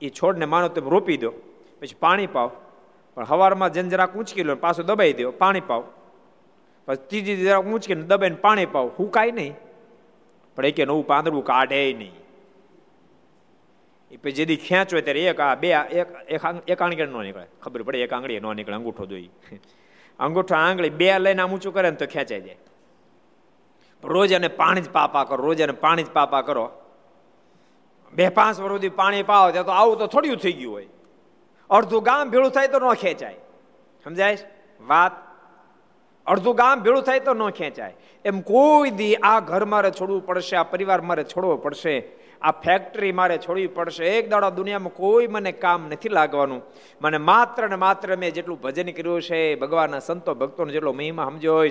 [0.02, 1.30] એ છોડને માનો તમે રોપી દો,
[1.80, 2.52] પછી પાણી પાવ.
[3.16, 5.84] પણ હવારમાં જેમ જરાક ઊંચકી લો પાછું દબાઈ દો, પાણી પાવ.
[6.86, 8.88] પછી ત્રીજી જરાક ઊંચકીને દબાઈને પાણી પાવ.
[9.00, 9.56] હુકાય નહીં.
[10.56, 12.27] પણ એ નવું પાંદડું કાઢે નહીં.
[14.12, 17.46] એ પછી ખેંચ ખેંચો ત્યારે એક આ બે એક એક આંગળી ન નીકળે.
[17.62, 19.30] ખબર પડે એક આંગળી ન નીકળે, અંગૂઠો જોઈ.
[20.20, 22.58] અંગૂઠો આંગળી બે લઈને આમ ઊંચું કરે ને તો ખેંચાઈ જાય.
[24.04, 26.72] રોજ એને પાણી જ પાપા કરો, રોજ એને પાણી જ પાપા કરો.
[28.14, 30.88] બે પાંચ વર્ષ સુધી પાણી પાવો ત્યાં તો આવું તો થોડ્યું થઈ ગયું હોય.
[31.70, 33.36] અડધું ગામ ભેળું થાય તો ન ખેંચાય.
[34.04, 34.38] સમજાય
[34.82, 35.12] વાત?
[36.26, 37.94] અડધું ગામ ભેળું થાય તો ન ખેંચાય.
[38.26, 42.27] એમ કોઈ દી આ ઘર મારે છોડવું પડશે, આ પરિવાર મારે છોડવો પડશે.
[42.42, 44.06] આ ફેક્ટરી મારે છોડવી પડશે.
[44.06, 46.62] એક દાડો દુનિયામાં કોઈ મને કામ નથી લાગવાનું.
[47.02, 51.56] મને માત્ર ને માત્ર મેં જેટલું ભજન કર્યું છે, ભગવાનના સંતો ભક્તોનો જેટલો મહિમા સમજ્યો
[51.56, 51.70] હોય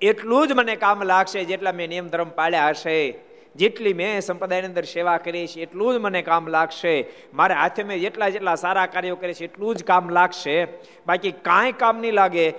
[0.00, 3.14] એટલું જ મને કામ લાગશે જેટલા મેં નિયમ ધર્મ પાળ્યા હશે.
[3.56, 7.06] જેટલી મેં સંપ્રદાયની અંદર સેવા કરી છે, એટલું જ મને કામ લાગશે.
[7.34, 10.64] મારે હાથે મેં જેટલા જેટલા સારા કાર્યો કરે છે, એટલું જ કામ લાગશે.
[11.06, 12.54] બાકી કાંઈ કામ નહીં લાગે.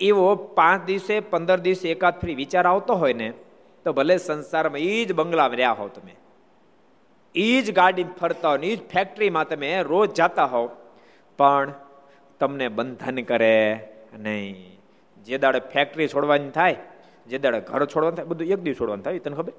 [0.00, 3.32] એવો પાંચ દિવસે, પંદર દિવસે એકાદ ફરી વિચાર આવતો હોય ને,
[3.84, 6.14] તો ભલે સંસારમાં એ જ બંગલામાં રહ્યા હો તમે.
[7.36, 10.70] એ જ ગાડી ફરતા હોય એ જ ફેક્ટરીમાં તમે રોજ જતા હોવ.
[11.38, 11.72] પણ
[12.40, 13.56] તમને બંધન કરે
[14.18, 14.80] નહીં.
[15.26, 16.76] જે દાડે ફેક્ટરી છોડવાની થાય,
[17.26, 19.52] જે દાડે ઘર છોડવાનું થાય, બધું એક દિવસ છોડવાનું થાય, તને ખબર?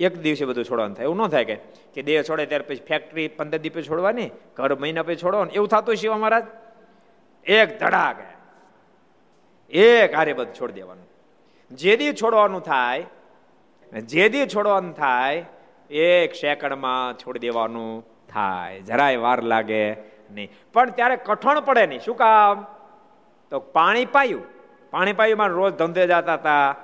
[0.00, 1.04] એક દિવસે બધું છોડવાનું થાય.
[1.04, 1.44] એવું ન થાય
[1.94, 5.52] કે દેહ છોડે ત્યારે પછી ફેક્ટરી પંદર દિવસે છોડવાની, ઘર મહિના પછી છોડવાનું.
[5.52, 6.44] એવું થતું શિવા મહારાજ?
[7.46, 8.16] એક ધડાક.
[9.70, 11.06] એક હારે બધું છોડી દેવાનું.
[11.70, 13.04] જે દી છોડવાનું થાય,
[13.92, 15.44] જે દી છોડવાનું થાય
[15.90, 18.80] એક સેકન્ડમાં છોડી દેવાનું થાય.
[18.80, 19.92] જરાય વાર લાગે
[20.30, 20.50] નહીં.
[20.72, 22.00] પણ ત્યારે કઠણ પડે નહીં.
[22.00, 22.66] શું કામ?
[23.50, 24.42] તો પાણી પાયું.
[24.90, 26.76] પાણી પાયું મારે રોજ ધંધે જતા હતા.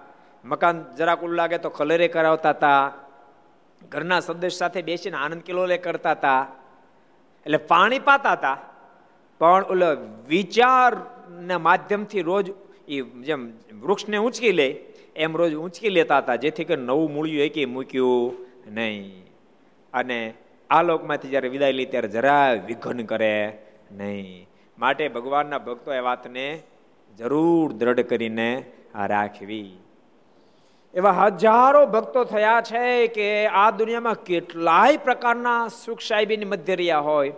[0.45, 2.93] મકાન જરાક ઉલ લાગે તો કલરે કરાવતા હતા.
[3.89, 6.47] ઘરના સદસ્ય સાથે બેસીને આનંદ કિલોલે કરતા હતા.
[7.47, 8.59] એટલે પાણી પાતા હતા.
[9.39, 9.87] પણ ઓલો
[10.29, 12.51] વિચારના માધ્યમથી રોજ
[12.89, 14.69] એ જેમ વૃક્ષને ઊંચકી લે,
[15.17, 16.37] એમ રોજ ઊંચકી લેતા હતા.
[16.37, 18.50] જેથી કે નવું મૂળ્યું એ કે મૂક્યું.
[18.71, 19.25] નહીં.
[19.95, 20.35] અને
[20.71, 23.59] આ લોકમાંથી જ્યારે વિદાય લી ત્યારે જરા વિઘન કરે
[23.93, 24.49] નહીં.
[24.79, 26.63] માટે ભગવાનના ભક્તો એ વાતને
[27.19, 28.65] જરૂર દ્રઢ કરીને
[29.07, 29.77] રાખવી.
[30.95, 37.33] એવા હજારો ભક્તો થયા છે કે આ દુનિયામાં કેટલાય પ્રકારના સુખ સાહેબીની મધ્ય રહ્યા હોય.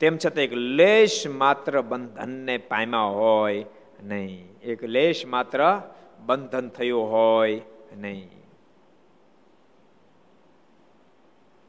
[0.00, 3.64] તેમ છતાં એક લેશ માત્ર બંધનને પામ્યા હોય
[4.02, 4.48] નહીં.
[4.62, 5.80] એક લેશ માત્ર
[6.26, 7.60] બંધન થયું હોય
[7.96, 8.37] નહીં.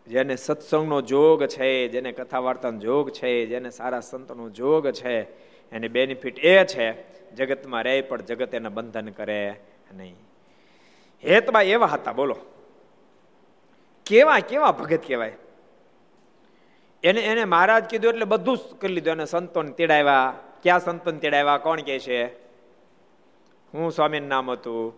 [0.10, 5.22] જેને સત્સંગનો જોગ છે, જેને કથા વાર્તાનો જોગ છે, જેને સારા સંતનો જોગ છે,
[5.72, 9.56] એની બેનિફિટ એ છે, જગતમાં રહે પણ જગત એને બંધન કરે
[9.96, 10.16] નહીં.
[11.26, 12.36] હેતબા એવા હતા, બોલો.
[14.06, 15.36] કેવા કેવા ભગત કહેવાય?
[17.04, 19.14] એને એને મહારાજ કીધું એટલે બધું જ કરી લીધું.
[19.14, 20.34] એને સંતોને તેડાવ્યા.
[20.64, 21.58] ક્યાં સંતોને તેડાવ્યા?
[21.58, 22.26] કોણ કે છે?
[23.74, 24.94] હું સ્વામીનું નામ હતું.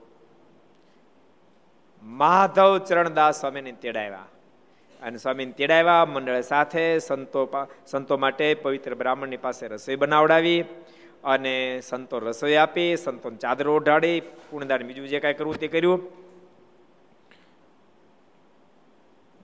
[2.04, 4.26] માધવ ચરણદાસ સ્વામીને તેડાવ્યા.
[5.01, 7.41] અને સ્વામીને તેડાવ્યા, મંડળ સાથે સંતો
[7.91, 10.61] સંતો માટે પવિત્ર બ્રાહ્મણની પાસે રસોઈ બનાવડાવી
[11.23, 14.17] અને સંતો રસોઈ આપી, સંતોને ચાદર ઓઢાડી,
[14.49, 16.01] પૂર્ણદાન બીજું જે કાંઈ કરવું તે કર્યું.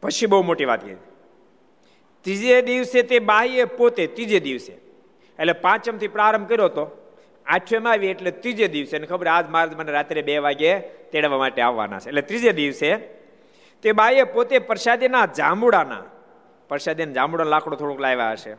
[0.03, 1.05] પછી બહુ મોટી વાત કીધી.
[2.25, 4.73] ત્રીજે દિવસે તે બાઈએ પોતે ત્રીજે દિવસે,
[5.39, 6.85] એટલે પાંચમથી પ્રારંભ કર્યો હતો
[7.45, 10.71] આઠમાં આવી એટલે ત્રીજે દિવસે ખબર આજ મારે મને રાત્રે બે વાગે
[11.11, 12.09] તેડવા માટે આવવાના છે.
[12.11, 12.89] એટલે ત્રીજે દિવસે
[13.83, 16.03] તે બાઈએ પોતે પ્રસાદીના જાંબુડાના,
[16.69, 18.57] પ્રસાદીના જાંબુડા લાકડો થોડુંક લાવ્યા હશે.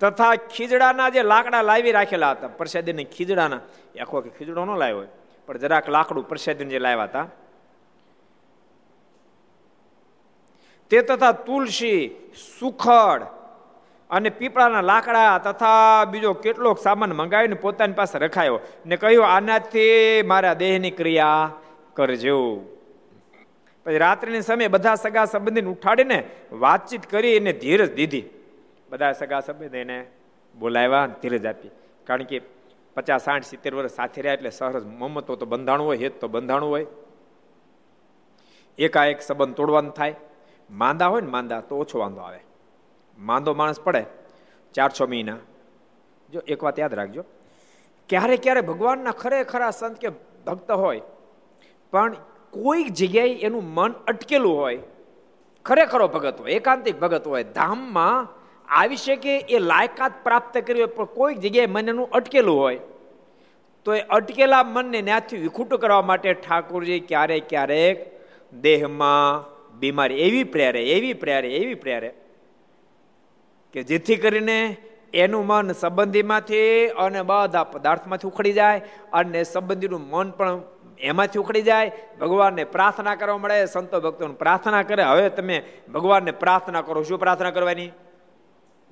[0.00, 3.62] તથા ખીજડાના જે લાકડા લાવી રાખેલા હતા, પ્રસાદીને ખીજડાના
[4.00, 5.10] આખો ખીજડો ન લાવ્યો હોય,
[5.46, 7.26] પણ જરાક લાકડું પ્રસાદીને જે લાવ્યા હતા.
[10.90, 12.02] તે તથા તુલસી,
[12.58, 13.22] સુખડ
[14.10, 20.54] અને પીપળાના લાકડા તથા બીજો કેટલોક સામાન મંગાવીને પોતાની પાસે રખાયો ને કહ્યું, આનાથી મારા
[20.54, 21.50] દેહની ક્રિયા
[21.94, 22.40] કરજો.
[23.86, 26.18] પછી રાત્રિની સમયે બધા સગા સંબંધીને ઉઠાડીને
[26.52, 28.24] વાતચીત કરી એને ધીરજ દીધી.
[28.90, 29.98] બધા સગા સંબંધ એને
[30.54, 31.70] બોલાવ્યા ધીરજ આપી.
[32.06, 32.40] કારણ કે
[32.96, 36.70] પચાસ, સાઠ, સિત્તેર વર્ષ સાથે રહ્યા એટલે સહજ મમતો તો બંધાણું હોય, હેત તો બંધાણું
[36.70, 36.86] હોય.
[38.78, 40.14] એકાએક સંબંધ તોડવાનું થાય.
[40.70, 42.40] માંદા હોય ને માંદા તો ઓછો વાંધો આવે.
[43.18, 44.04] માંદો માણસ પડે
[44.74, 45.40] ચાર, છ મહિના.
[46.32, 47.24] જો એક વાત યાદ રાખજો.
[48.08, 50.08] ક્યારે ક્યારે ભગવાનના ખરેખરા સંત કે
[50.46, 51.02] ભક્ત હોય,
[51.92, 52.16] પણ
[52.54, 54.80] કોઈક જગ્યાએ એનું મન અટકેલું હોય,
[55.66, 58.28] ખરેખરો ભગત હોય, એકાંતિક ભગત હોય, ધામમાં
[58.68, 62.80] આવી શકે એ લાયકાત પ્રાપ્ત કરી હોય, પણ કોઈક જગ્યાએ મન એનું અટકેલું હોય,
[63.86, 67.98] તો એ અટકેલા મનને ત્યાંથી વિખૂટું કરવા માટે ઠાકોરજી ક્યારેક ક્યારેક
[68.62, 69.44] દેહમાં
[69.80, 72.10] બીમારી, એવી પ્રેરે એવી પ્રેરે એવી પ્રેરે
[73.74, 74.58] કે જેથી કરીને
[75.14, 76.68] એનું મન સંબંધીમાંથી
[77.04, 78.80] અને બધા પદાર્થમાંથી ઉખડી જાય
[79.12, 80.60] અને સંબંધીનું મન પણ
[80.98, 85.02] એમાંથી ઉખડી જાય, ભગવાનને પ્રાર્થના કરવા મળે, સંતો ભક્તોને પ્રાર્થના કરે.
[85.02, 87.90] હવે તમે ભગવાનને પ્રાર્થના કરો, શું પ્રાર્થના કરવાની?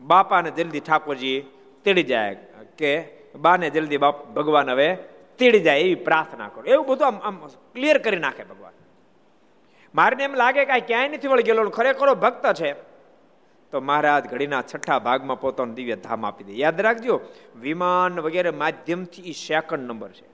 [0.01, 1.41] બાપાને જલ્દી ઠાકોરજી
[1.85, 2.35] તેડી જાય
[2.79, 4.95] કે બાને જલ્દી બાપ ભગવાન હવે
[5.39, 6.65] તેડી જાય એવી પ્રાર્થના કરો.
[6.65, 8.73] એવું બધું આમ આમ ક્લિયર કરી નાખે ભગવાન.
[9.95, 12.73] મારે એમ લાગે કે ક્યાંય નથી વળી ગયેલો ખરેખર ભક્ત છે.
[13.71, 16.53] તો મહારાજ ઘડીના છઠ્ઠા ભાગમાં પોતાનું દિવ્ય ધામ આપી દે.
[16.53, 17.21] યાદ રાખજો,
[17.61, 20.32] વિમાન વગેરે માધ્યમથી એ સેકન્ડ નંબર છે.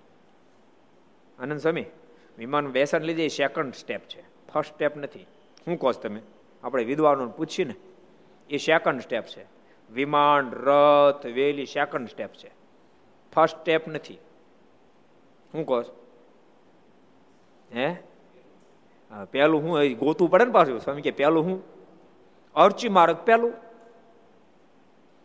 [1.38, 1.85] આનંદ સ્વામી,
[2.38, 4.22] વિમાન બેસણ લીધે, એ સેકન્ડ સ્ટેપ છે.
[4.53, 5.22] ફર્સ્ટ સ્ટેપ નથી.
[5.64, 6.22] શું કહો તમે?
[6.64, 7.74] આપણે વિદ્વાનો પૂછીએ ને.
[8.51, 9.46] એ સેકન્ડ સ્ટેપ છે.
[9.90, 12.51] વિમાન, રથ, વેલી સેકન્ડ સ્ટેપ છે.
[13.35, 14.14] ફર્સ્ટ સ્ટેપ નથી.
[15.53, 15.83] શું કહો
[17.74, 17.96] હે?
[19.31, 20.81] પહેલું હું ગોતું પડે ને પાછું.
[20.81, 21.62] સ્વામી કે પહેલું હું?
[22.55, 23.53] અર્ચી માર્ગ પહેલું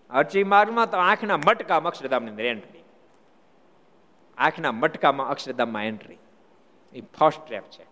[0.10, 2.83] અર્ચી માર્ગમાં તો આંખના મટકા અક્ષરધામની અંદર એન્ટ્રી
[4.38, 6.17] આંખના મટકામાં અક્ષરધામમાં એન્ટ્રી
[6.93, 7.86] એ ફર્સ્ટ ટ્રેપ છે.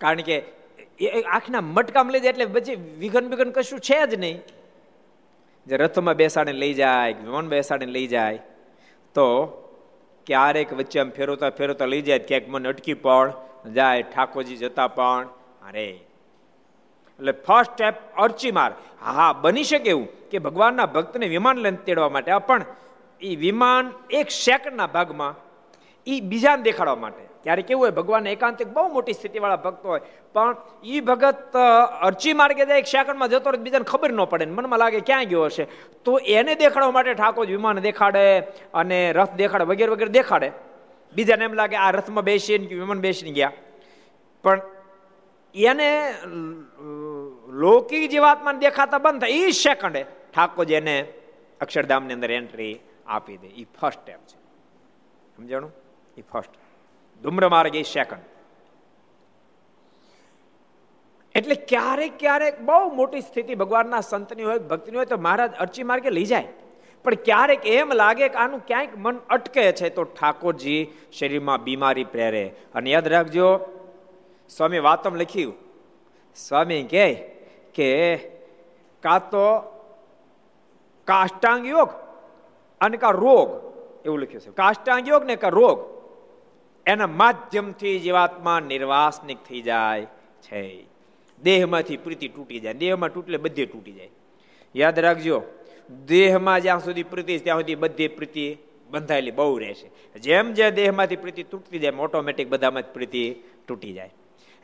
[0.00, 0.36] કારણ કે
[1.00, 4.40] એ આંખના મટકામાં લઈ જાય એટલે પછી વિઘન વિઘન કશું છે જ નહીં.
[5.66, 8.38] જે રથમાં બેસાડીને લઈ જાય વિમાન બેસાડીને લઈ જાય,
[9.14, 9.26] તો
[10.26, 13.32] ક્યારેક વચ્ચે આમ ફેરવતા ફેરવતા લઈ જાય, ક્યાંક મને અટકી પણ,
[13.72, 15.28] જાય, ઠાકોરજી જતા પણ,
[15.68, 15.88] અરે.
[17.18, 22.08] એટલે ફર્સ્ટ સ્ટેપ અર્ચી માર હા, બની શકે એવું કે ભગવાનના ભક્તને વિમાન લઈને તેડવા
[22.08, 22.38] માટે.
[22.38, 22.64] પણ
[23.22, 25.34] એ વિમાન એક સેકન્ડના ભાગમાં
[26.06, 27.24] એ બીજાને દેખાડવા માટે.
[27.44, 30.02] ત્યારે કેવું હોય ભગવાન એકાંતિક બહુ મોટી સ્થિતિવાળા ભક્ત હોય,
[30.34, 31.54] પણ એ ભગત
[32.08, 35.46] અર્ચી માર્ગે જાય, એક સેકન્ડમાં જતો રહે બીજાને ખબર ન પડે મનમાં લાગે ક્યાં ગયો
[35.46, 35.64] હશે.
[36.04, 38.24] તો એને દેખાડવા માટે ઠાકોર વિમાન દેખાડે
[38.74, 40.48] અને રથ દેખાડે, વગેરે વગેરે દેખાડે.
[41.12, 43.52] બીજાને એમ લાગે, આ રથમાં બેસીને વિમાન બેસીને ગયા.
[44.44, 44.60] પણ
[45.54, 45.90] એને
[47.62, 50.02] લૌકિક જીવાત્માને દેખાતા બંધ થાય એ સેકન્ડે
[50.34, 50.96] ઠાકોરજી એને
[51.60, 52.74] અક્ષરધામની અંદર એન્ટ્રી
[53.12, 53.48] આપી દે.
[53.48, 54.38] એ ફર્સ્ટ સ્ટેપ છે.
[55.36, 55.72] સમજાણું?
[56.16, 56.54] એ ફર્સ્ટ
[57.22, 58.30] ધૂમ્ર માર્ગ એ સેકન્ડ
[61.34, 66.10] એટલે ક્યારેક ક્યારેક બહુ મોટી સ્થિતિ ભગવાનના સંતની હોય, ભક્તની હોય તો મહારાજ અર્ચી માર્ગે
[66.10, 66.48] લઈ જાય.
[67.04, 70.80] પણ ક્યારેક એમ લાગે કે આનું ક્યાંક મન અટકે છે તો ઠાકોરજી
[71.12, 72.44] શરીરમાં બીમારી પ્રેરે
[72.74, 73.48] અને યાદ રાખજો,
[74.50, 75.54] સ્વામી વાતમ લખ્યું.
[76.36, 77.08] સ્વામી કહે
[77.74, 77.88] કે
[79.02, 79.46] કા તો
[81.08, 82.01] કાષ્ટાંગ યોગ
[82.82, 83.48] અને કા રોગ,
[84.06, 84.50] એવું લખ્યું છે.
[84.50, 85.78] કાષ્ટાંગ યોગ ને કા રોગ,
[86.86, 90.06] એના માધ્યમથી જીવાત્મા નિર્વાસનિક થઈ જાય
[90.42, 90.62] છે.
[91.42, 92.74] દેહમાંથી પ્રીતિ તૂટી જાય.
[92.74, 94.10] દેહમાં તૂટલે બધે તૂટી જાય.
[94.76, 95.42] યાદ રાખજો,
[96.06, 98.46] દેહમાં જ્યાં સુધી પ્રીતિ ત્યાં સુધી બધી પ્રીતિ
[98.90, 103.24] બંધાયેલી બહુ રહેશે જેમ જે દેહમાંથી પ્રીતિ તૂટતી જાય ઓટોમેટિક બધામાં પ્રીતિ
[103.68, 104.10] તૂટી જાય.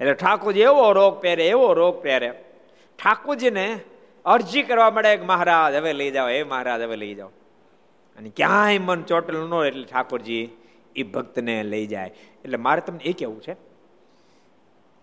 [0.00, 2.30] એટલે ઠાકોરજી એવો રોગ પહેરે, એવો રોગ પહેરે.
[2.98, 3.66] ઠાકોરજીને
[4.24, 7.30] અરજી કરવા મળે મહારાજ, હવે લઈ જાઓ, હે મહારાજ, હવે લઈ જાઓ.
[8.18, 10.44] અને ક્યાંય મન ચોટેલું ન એટલે ઠાકોરજી
[10.96, 12.10] એ ભક્તને લઈ જાય.
[12.44, 13.54] એટલે મારે તમને એ કહેવું છે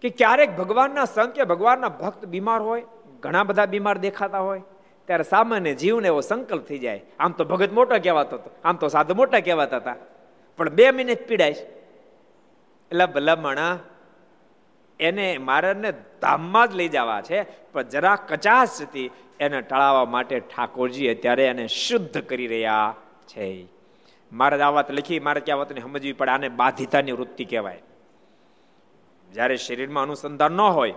[0.04, 2.84] કે ક્યારેક ભગવાનના સંત કે ભગવાનના ભક્ત બીમાર હોય,
[3.24, 4.64] ઘણા બધા બીમાર દેખાતા હોય,
[5.08, 7.02] ત્યારે સામાન્ય જીવને એવો સંકલ્પ થઈ જાય.
[7.20, 9.98] આમ તો ભગત મોટો કહેવાતો હતો, આમ તો સાધુ મોટા કહેવાતા હતા.
[10.58, 11.58] પણ બે મિનિટ પીડાય
[12.92, 13.74] એટલે ભલામણા
[15.00, 17.40] એને મારાને ધામમાં જ લઈ જવા છે,
[17.72, 22.96] પણ જરા કચાશ હતી, એને ટળાવવા માટે ઠાકોરજી અત્યારે એને શુદ્ધ કરી રહ્યા
[23.28, 23.66] છે
[24.32, 26.32] મારે આ વાત લખી, મારે ક્યાં વાતને સમજવી પડે.
[26.32, 27.82] આને બાધિતાની વૃત્તિ કહેવાય.
[29.32, 30.94] જ્યારે શરીરમાં અનુસંધાન ન હોય,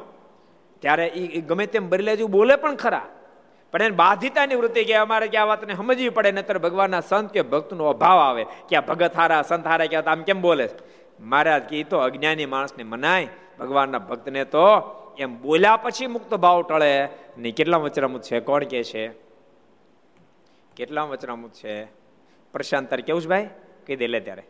[0.80, 3.06] ત્યારે એ ગમે તેમ બરી જેવું બોલે પણ ખરા.
[3.72, 7.42] પણ એને બાધિતાની વૃત્તિ કે અમારે કે આ વાતને સમજવી પડે નતર ભગવાનના સંત કે
[7.42, 10.68] ભક્તનો અભાવ આવે કે આ ભગત હારા, સંત હારા કે આમ કેમ બોલે?
[11.20, 14.64] મહારાજ કે તો અજ્ઞાની માણસને મનાય, ભગવાનના ભક્તને તો
[15.18, 17.08] એમ બોલ્યા પછી મુક્ત ભાવ ટળે.
[17.38, 18.40] ને કેટલા વચરામુત છે?
[18.40, 19.08] કોણ કે છે?
[20.76, 21.97] કેટલા વચરામુત છે?
[22.58, 23.48] પ્રશાંત તારે કેવું છે ભાઈ?
[23.86, 24.44] કહી દે લે ત્યારે.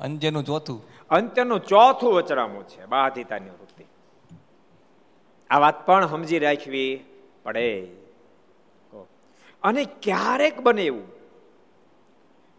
[0.00, 0.80] અંત્યનું ચોથું.
[1.10, 3.84] અંત્યનું ચોથું વચરામું છે બાધિતાની વૃત્તિ.
[5.50, 7.04] આ વાત પણ સમજી રાખવી
[7.42, 7.68] પડે.
[9.62, 11.06] અને ક્યારેક બને એવું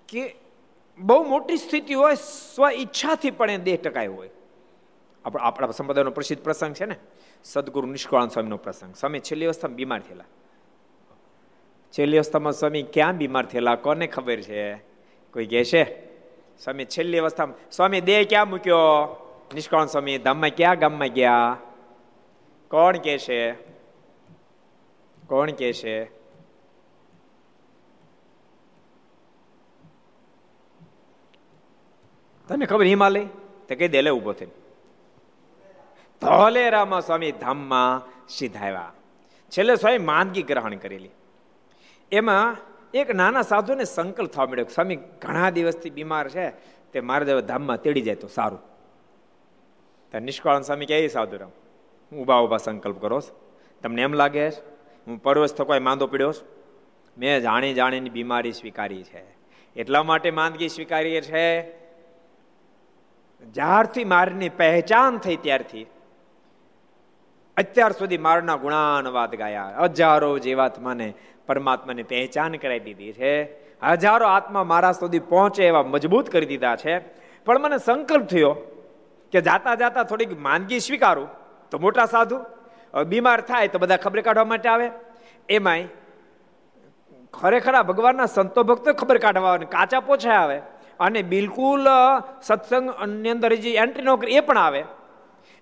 [0.07, 0.35] કે
[0.97, 4.29] બહુ મોટી સ્થિતિ હોય સ્વ ઈચ્છાથી પણ એ દેહ ટકાય હોય.
[5.25, 6.95] આપણા સંપ્રદાયનો પ્રસિદ્ધ પ્રસંગ છે ને?
[7.43, 8.95] સદગુરુ નિષ્કાળ સ્વામીનો પ્રસંગ.
[8.95, 10.23] સ્વામી છેલ્લી અવસ્થામાં બીમાર થયેલા.
[11.91, 13.75] છેલ્લી અવસ્થામાં સ્વામી ક્યાં બીમાર થયેલા?
[13.75, 14.75] કોને ખબર છે?
[15.33, 16.05] કોઈ કહે છે?
[16.57, 17.71] સ્વામી, છેલ્લી અવસ્થામાં.
[17.71, 18.75] સ્વામી, દેહ ક્યાં મૂક્યો?
[19.53, 20.79] નિષ્કાળ સ્વામી, ધામમાં ક્યાં?
[20.79, 21.57] ગામમાં ગયા?
[22.71, 23.51] કોણ કે છે?
[25.27, 26.05] કોણ કે છે?
[32.47, 33.25] તને ખબર હિમાલય?
[33.67, 34.51] તે કઈ દેલે ઊભો થઈને.
[36.21, 38.93] ધોલેરામાં સ્વામી, ધામમાં સીધાવ્યા
[39.49, 41.09] છેલ્લે સ્વામી માંદગી ગ્રહણ કરેલી.
[42.11, 42.57] એમાં
[42.93, 46.49] એક નાના સાધુને સંકલ્પ થવા મળ્યો સ્વામી, ઘણા દિવસથી બીમાર છે,
[46.91, 48.59] તે મારા ધામમાં તેડી જાય તો સારું.
[50.11, 51.51] ત્યાં નિષ્કાળન સ્વામી કે સાધુરામ
[52.17, 53.21] ઊભા ઊભા સંકલ્પ કરો
[53.83, 56.33] તમને એમ લાગે હું પરવશ થકો માંદો પડ્યો
[57.17, 59.23] મેં જાણી જાણીની બીમારી સ્વીકારી છે.
[59.75, 61.77] એટલા માટે માંદગી સ્વીકારીએ છે.
[63.45, 65.85] જ્યારથી મારની પહેચાન થઈ ત્યારથી
[67.57, 69.77] અત્યાર સુધી મારના ગુણાનવાદ ગાયા.
[69.79, 71.13] હજારો જીવાત્માને
[71.47, 73.33] પરમાત્માની પહેચાન કરાવી દીધી છે.
[73.83, 76.97] હજારો આત્મા મારા સુધી પહોંચે એવા મજબૂત કરી દીધા છે.
[77.45, 78.51] પણ મને સંકલ્પ થયો
[79.33, 81.27] કે જાતા જાતા થોડીક માંદગી સ્વીકારું
[81.71, 82.37] તો મોટા સાધુ
[83.07, 84.89] બીમાર થાય તો બધા ખબર કાઢવા માટે આવે.
[85.49, 85.87] એમાંય
[87.33, 90.57] ખરેખર ભગવાનના સંતો ભક્તો ખબર કાઢવા આવે કાચા પોછા આવે.
[90.99, 91.87] અને બિલકુલ
[92.41, 92.89] સત્સંગ
[93.27, 94.83] અંદર જે એન્ટ્રી નોકરી એ પણ આવે.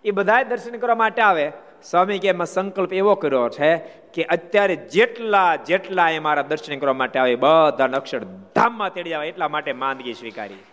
[0.06, 1.52] એ બધાએ દર્શન કરવા માટે આવે.
[1.89, 3.71] સ્વામી કે એમાં સંકલ્પ એવો કર્યો છે
[4.13, 8.24] કે અત્યારે જેટલા જેટલા એ મારા દર્શન કરવા માટે આવે બધા અક્ષર
[8.56, 10.63] ધામમાં તેડી આવે એટલા માટે માંદગી સ્વીકારી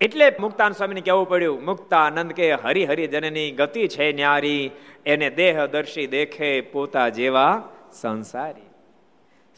[0.00, 4.70] એટલે મુક્તાન સ્વામીને કહેવું પડ્યું, મુક્તાનંદ કે હરિ હરિ જનની ગતિ છે ન્યારી,
[5.06, 7.54] એને દેહ દર્શી દેખે પોતા જેવા
[7.92, 8.68] સંસારી.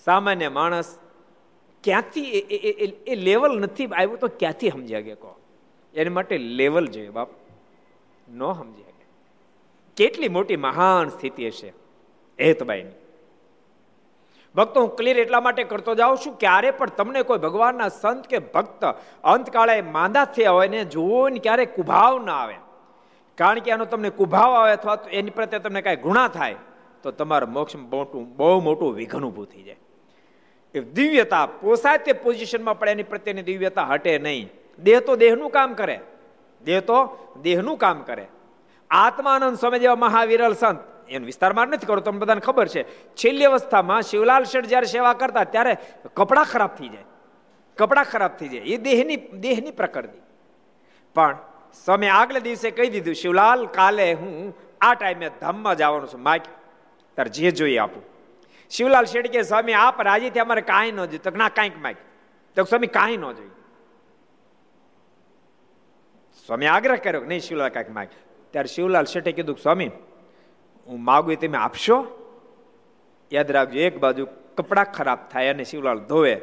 [0.05, 0.99] સામાન્ય માણસ
[1.85, 2.29] ક્યાંથી
[3.07, 5.35] એ લેવલ નથી, આવ્યું તો ક્યાંથી સમજ્યા કે કહો?
[5.95, 7.38] એને માટે લેવલ જોઈએ બાપ.
[8.31, 9.07] ન સમજી શકે.
[9.97, 11.73] કેટલી મોટી મહાન સ્થિતિ હશે
[12.41, 12.91] હેતબાઈની.
[14.55, 18.39] ભક્તો, હું ક્લિયર એટલા માટે કરતો જાઉં છું, ક્યારે પણ તમને કોઈ ભગવાનના સંત કે
[18.39, 18.85] ભક્ત
[19.25, 22.55] અંતકાળે માંદા થયા હોય ને જોવો ને ક્યારે કુભાવ ના આવે.
[23.35, 26.57] કારણ કે એનો તમને કુભાવ આવે અથવા તો એની પ્રત્યે તમને કાંઈ ગુણા થાય,
[27.03, 29.77] તો તમારા મોક્ષ મોટું, બહુ મોટું વિઘન ઊભું થઈ જાય.
[30.75, 34.51] એ દિવ્યતા પોસાય તે પોઝિશનમાં પણ એની પ્રત્યેની દિવ્યતા હટે નહીં.
[34.79, 36.01] દેહ તો દેહનું કામ કરે.
[36.65, 36.99] દેહ તો
[37.43, 38.27] દેહનું કામ કરે.
[38.91, 42.83] આત્માનંદ સ્વામી જેવા મહાવિરલ સંત, એનો વિસ્તારમાં નથી કરો તમને બધાને ખબર છે.
[43.15, 45.77] છેલ્લી અવસ્થામાં શિવલાલ શેઠ જ્યારે સેવા કરતા ત્યારે
[46.17, 47.05] કપડાં ખરાબ થઈ જાય.
[47.77, 48.61] કપડાં ખરાબ થઈ જાય.
[48.61, 50.19] એ દેહની દેહની પ્રકૃતિ.
[51.15, 51.37] પણ
[51.85, 56.23] સમય આગલે દિવસે કહી દીધું, શિવલાલ, કાલે હું આ ટાઈમે ધામમાં જવાનું છું.
[56.23, 56.41] માગ
[57.17, 58.03] તાર જે જોઈએ આપું.
[58.71, 61.19] શિવલાલ શેઠ કે, સ્વામી, આપ રાજીથી અમારે કાંઈ ન જોઈએ.
[61.19, 61.97] તો ના, કાંઈક માગ
[62.57, 63.51] તો સ્વામી, કાંઈ ન જોઈએ.
[66.49, 68.09] સ્વામી, આગ્રહ કર્યો નહીં, શિવલાલ કાંઈક માગ.
[68.51, 69.91] ત્યારે શિવલાલ શેઠે કીધું સ્વામી,
[70.87, 72.07] હું માગું તમે આપશો?
[73.33, 76.35] યાદ રાખજો, એક બાજુ કપડાં ખરાબ થાય અને શિવલાલ ધોવે.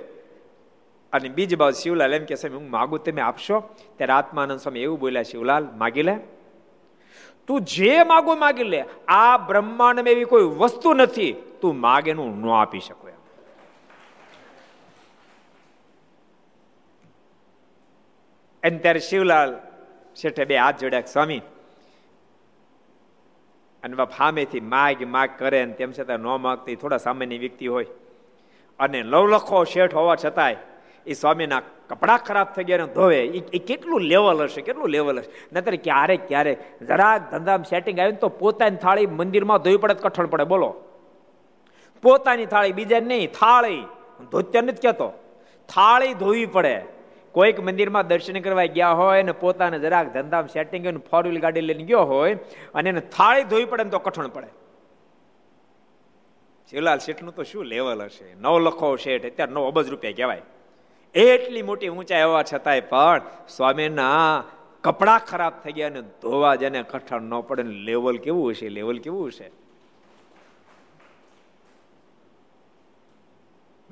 [1.13, 3.59] અને બીજી બાજુ શિવલાલ એમ કે, સ્વામી, હું માગું તમે આપશો?
[3.97, 6.15] ત્યારે આત્માનંદ સ્વામી એવું બોલ્યા, શિવલાલ, માગી લે.
[7.47, 8.85] તું જે માગો માગી લે.
[9.07, 11.35] આ બ્રહ્માંડમાં એવી કોઈ વસ્તુ નથી.
[11.61, 13.15] તું માગ એનું ન આપી શકો એમ.
[18.63, 19.64] અને ત્યારે શિવલાલ
[20.15, 21.41] શેઠે બે હાથ જોડ્યા સ્વામી.
[23.83, 27.85] અને બાપ સામેથી માગ માગ કરે ને તેમ છતાં ન માગતી, થોડા સામાન્ય વ્યક્તિ હોય.
[28.79, 30.55] અને લવલખો શેઠ હોવા છતાંય
[31.07, 33.25] એ સ્વામીના કપડાં ખરાબ થઈ ગયા ધોવે.
[33.25, 35.31] એ કેટલું લેવલ હશે, કેટલું લેવલ હશે?
[35.53, 40.43] નતર ક્યારેક ક્યારેક જરાક ધંધામાં સેટિંગ આવ્યું તો પોતાની થાળી મંદિરમાં ધોવી પડે કઠણ પડે,
[40.43, 40.75] બોલો.
[42.01, 43.83] પોતાની થાળી બીજા નહીં, થાળી.
[44.31, 45.07] ધોત્ય નથી કહેતો.
[45.75, 46.94] થાળી ધોવી પડે.
[47.35, 51.83] કોઈક મંદિરમાં દર્શન કરવા ગયા હોય અને પોતાને જરાક ધંધામાં સેટિંગ ફોર વ્હીલ ગાડી લઈને
[51.83, 52.35] ગયો હોય
[52.75, 54.51] અને એને થાળી ધોવી પડે ને તો કઠણ પડે.
[56.69, 58.27] શિવલાલ શેઠનું તો શું લેવલ હશે?
[58.35, 60.41] નવ લખો શેઠ, અત્યારે નવ અબજ રૂપિયા કહેવાય.
[61.15, 64.43] એટલી મોટી ઊંચાઈ હોવા છતાંય પણ સ્વામીના
[64.83, 68.69] કપડા ખરાબ થઈ ગયા અને ધોવા જેને કઠણ ન પડે લેવલ કેવું હશે?
[68.69, 69.51] લેવલ કેવું હશે?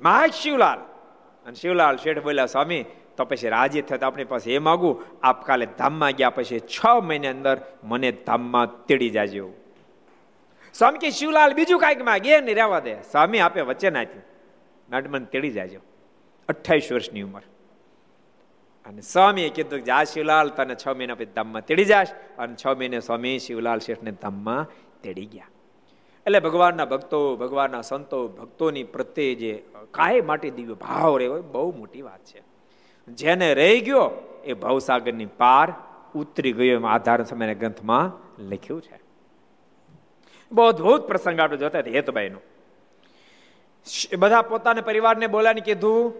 [0.00, 0.80] મહાજ શિવલાલ
[1.46, 2.84] અને શિવલાલ શેઠ બોલ્યા, સ્વામી
[3.16, 7.28] તો પછી રાજી થતા આપણી પાસે એ માગું, આપ કાલે ધામમાં ગયા પછી છ મહિને
[7.28, 9.50] અંદર મને ધામમાં તેડી જાજો.
[10.74, 12.40] સ્વામી કે, શિવલાલ, બીજું કાંઈક માગે?
[12.40, 12.94] નહીં રહેવા દે.
[12.94, 14.22] સ્વામી આપે વચ્ચે નાખ્યું
[14.90, 15.80] નાટ મને તેડી જાજો.
[16.48, 17.42] અઠ્ઠાવીસ વર્ષની ઉંમર.
[18.86, 22.06] અને સ્વામીએ કીધું કે, જા શિવલાલ, તને છ મહિના પછી ધામમાં તેડી જાશ.
[22.38, 24.66] અને છ મહિને સ્વામી શિવલાલ શેઠને ધામમાં
[25.02, 25.48] તેડી ગયા.
[26.26, 32.02] એટલે ભગવાનના ભક્તો, ભગવાનના સંતો, ભક્તોની પ્રત્યે જે કાંઈ માટે દિવ્ય ભાવ રહેવો બહુ મોટી
[32.02, 32.53] વાત છે.
[33.08, 34.10] જેને રહી ગયો
[34.44, 35.72] એ ભવસાગરની પાર
[36.14, 39.00] ઉતરી ગયો એમ આધાર સમયના ગ્રંથમાં લખ્યું છે.
[40.52, 42.38] બહુ અદભુત પ્રસંગ આપણે જોતા હેતભાઈનો.
[44.18, 46.14] બધા પોતાના પરિવારને બોલાને કીધું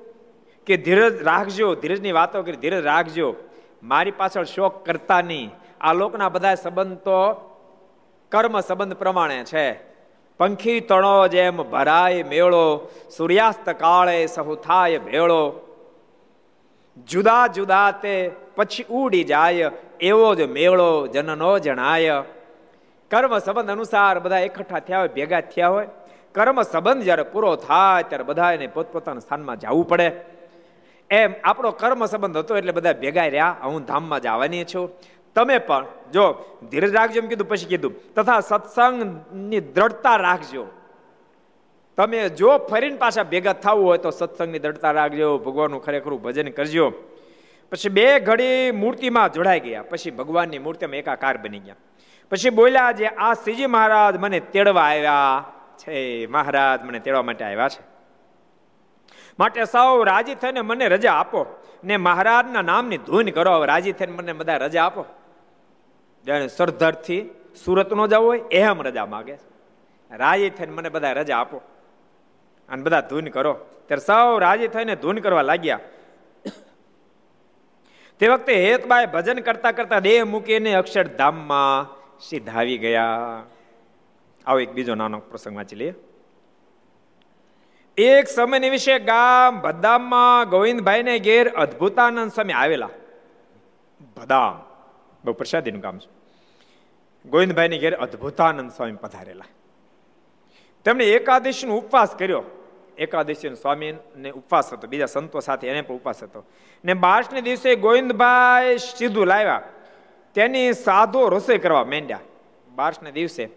[0.66, 3.35] કે ધીરજ રાખજો, ધીરજની વાતો કરી, ધીરજ રાખજો.
[3.82, 5.51] મારી પાછળ શોક કરતા નહીં.
[5.80, 7.35] આ લોકના બધા સંબંધ તો
[8.28, 9.72] કર્મ સંબંધ પ્રમાણે છે.
[10.39, 15.61] પંખી તણો જેમ ભરાય મેળો, સૂર્યાસ્ત કાળે સહુ થાય ભેળો.
[16.97, 19.70] જુદા જુદા તે પછી ઉડી જાય,
[20.01, 22.22] એવો જ મેળો જનનો જણાય.
[23.11, 25.88] કર્મ સંબંધ અનુસાર બધા એકઠા થયા હોય, ભેગા થયા હોય.
[26.34, 30.12] કર્મ સંબંધ જ્યારે પૂરો થાય, ત્યારે બધા એને પોતપોતાના સ્થાનમાં જવું પડે.
[31.11, 34.90] એમ આપણો કર્મ સંબંધ હતો એટલે બધા ભેગા રહ્યા, હું ધામમાં જવાની છું.
[35.34, 40.66] તમે પણ જો ધીરજ રાખજો એમ કીધું, પછી કીધું, તથા સત્સંગની દ્રઢતા રાખજો.
[41.97, 46.92] તમે જો ફરીને પાછા ભેગા થવું હોય તો સત્સંગની દડતા રાખજો, ભગવાનનું ખરેખરું ભજન કરજો.
[47.70, 49.82] પછી બે ઘડી મૂર્તિમાં જોડાઈ ગયા.
[49.82, 51.74] પછી ભગવાનની મૂર્તિમાં એકાકાર બની ગયા.
[52.30, 55.45] પછી બોલ્યા જે, આ શ્રીજી મહારાજ મને તેડવા આવ્યા
[55.78, 56.26] છે.
[56.26, 57.82] મહારાજ મને તેડવા માટે આવ્યા છે.
[59.38, 61.47] માટે સૌ રાજી થઈને મને રજા આપો.
[61.84, 63.64] ને મહારાજના નામની ધૂન કરો.
[63.64, 65.05] રાજી થઈને મને બધા રજા આપો.
[66.26, 67.30] જાણે સરદારથી
[67.64, 69.38] સુરતનો જવો હોય, એમ રજા માગે
[70.11, 71.62] રાજી થઈને મને બધા રજા આપો.
[72.69, 73.55] અને બધા ધૂન કરો.
[73.87, 75.81] ત્યારે સૌ રાજી થઈને ધૂન કરવા લાગ્યા.
[78.19, 83.07] તે વખતે હેતબાએ ભજન કરતા કરતા દેહ મૂકીને અક્ષરધામમાં સીધાવી ગયા.
[84.47, 85.95] આવો એક બીજો નાનો પ્રસંગ વાંચી લઈએ.
[87.97, 92.89] એક સમયની વિશે ગામ ભદામમાં ગોવિંદભાઈને ઘેર અદ્ભુતાનંદ સ્વામી આવેલા.
[94.17, 94.62] ભદામ
[95.25, 96.11] બહુ પ્રસાદીનું કામ છે.
[97.29, 99.45] ગોવિંદભાઈની ઘેર અદ્ભુતાનંદ સ્વામી પધારેલા.
[100.85, 102.43] તેમણે એકાદશીનો ઉપવાસ કર્યો.
[102.99, 104.87] એકાદશીનો સ્વામીને ઉપવાસ હતો.
[104.87, 106.45] બીજા સંતો સાથે એને પણ ઉપવાસ હતો.
[106.85, 109.62] ને બારસને દિવસે ગોવિંદભાઈ સીધું લાવ્યા.
[110.35, 112.20] તેની સાધો રસોઈ કરવા માંડ્યા.
[112.74, 113.49] બારસને દિવસે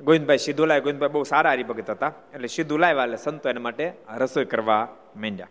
[0.00, 0.82] ગોવિંદભાઈ સીધું લાવ્યા.
[0.82, 2.12] ગોવિંદભાઈ બહુ સારા હરિભગત હતા.
[2.34, 5.48] એટલે સીધું લાવ્યા એટલે સંતો એના માટે રસોઈ કરવા માંડ્યા.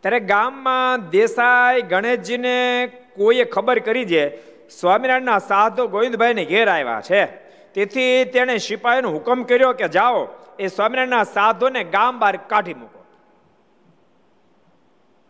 [0.00, 4.36] ત્યારે ગામમાં દેસાઈ, ગણેશજીને કોઈએ ખબર કરી છે,
[4.68, 7.49] સ્વામિનારાયણના સાધુ ગોવિંદભાઈને ઘેર આવ્યા છે.
[7.74, 13.04] તેથી તેણે સિપાહીનો હુકમ કર્યો કે જાઓ, એ સ્વામિનારાયણના સાધુને ગામ બહાર કાઢી મૂકો.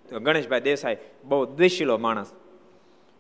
[0.09, 2.33] તો ગણેશભાઈ દેસાઈ બહુ દ્વેષીલો માણસ.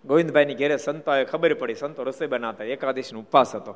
[0.04, 3.74] ગોવિંદભાઈની ઘેરે સંતોએ ખબર પડી, સંતો રસોઈ બનાવતા, એકાદશીનો ઉપવાસ હતો.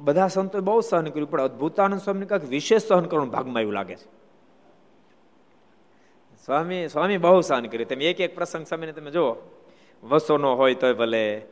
[0.00, 3.96] બધા સંતોએ બહુ સહન કર્યું, પણ અદભુતાનંદ સ્વામીને કાંઈક વિશેષ સહન કરવાનું ભાગમાં એવું લાગે
[3.96, 4.24] છે.
[6.44, 7.88] સ્વામી સ્વામી બહુ સહન કર્યું.
[7.88, 9.36] તમે એક એક પ્રસંગ સમયને તમે જુઓ.
[10.02, 11.42] વસોનો હોય તોય ભલે.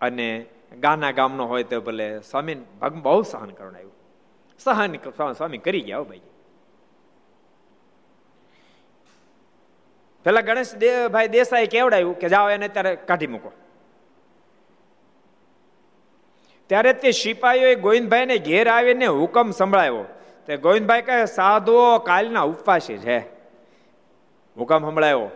[0.00, 0.46] અને
[0.76, 3.94] ગાના ગામનો હોય તો ભલે સ્વામી ભાગ બહુ સહન કરવાનું આવ્યું.
[4.58, 6.20] સહન સ્વામી કરી ગયા ભાઈ.
[10.24, 10.74] પેલા ગણેશ
[11.10, 13.52] ભાઈ દેસાઈ કેવડાયું કે જાઓ એને ત્યારે કાઢી મૂકો.
[16.66, 20.04] ત્યારે તે સિપાહીઓએ ગોવિંદભાઈને ઘેર આવીને હુકમ સંભળાયો
[20.46, 23.18] તે ગોવિંદભાઈ કહે સાધુઓ કાલના ઉપવાસી છે.
[24.56, 25.30] હુકમ સંભળાયો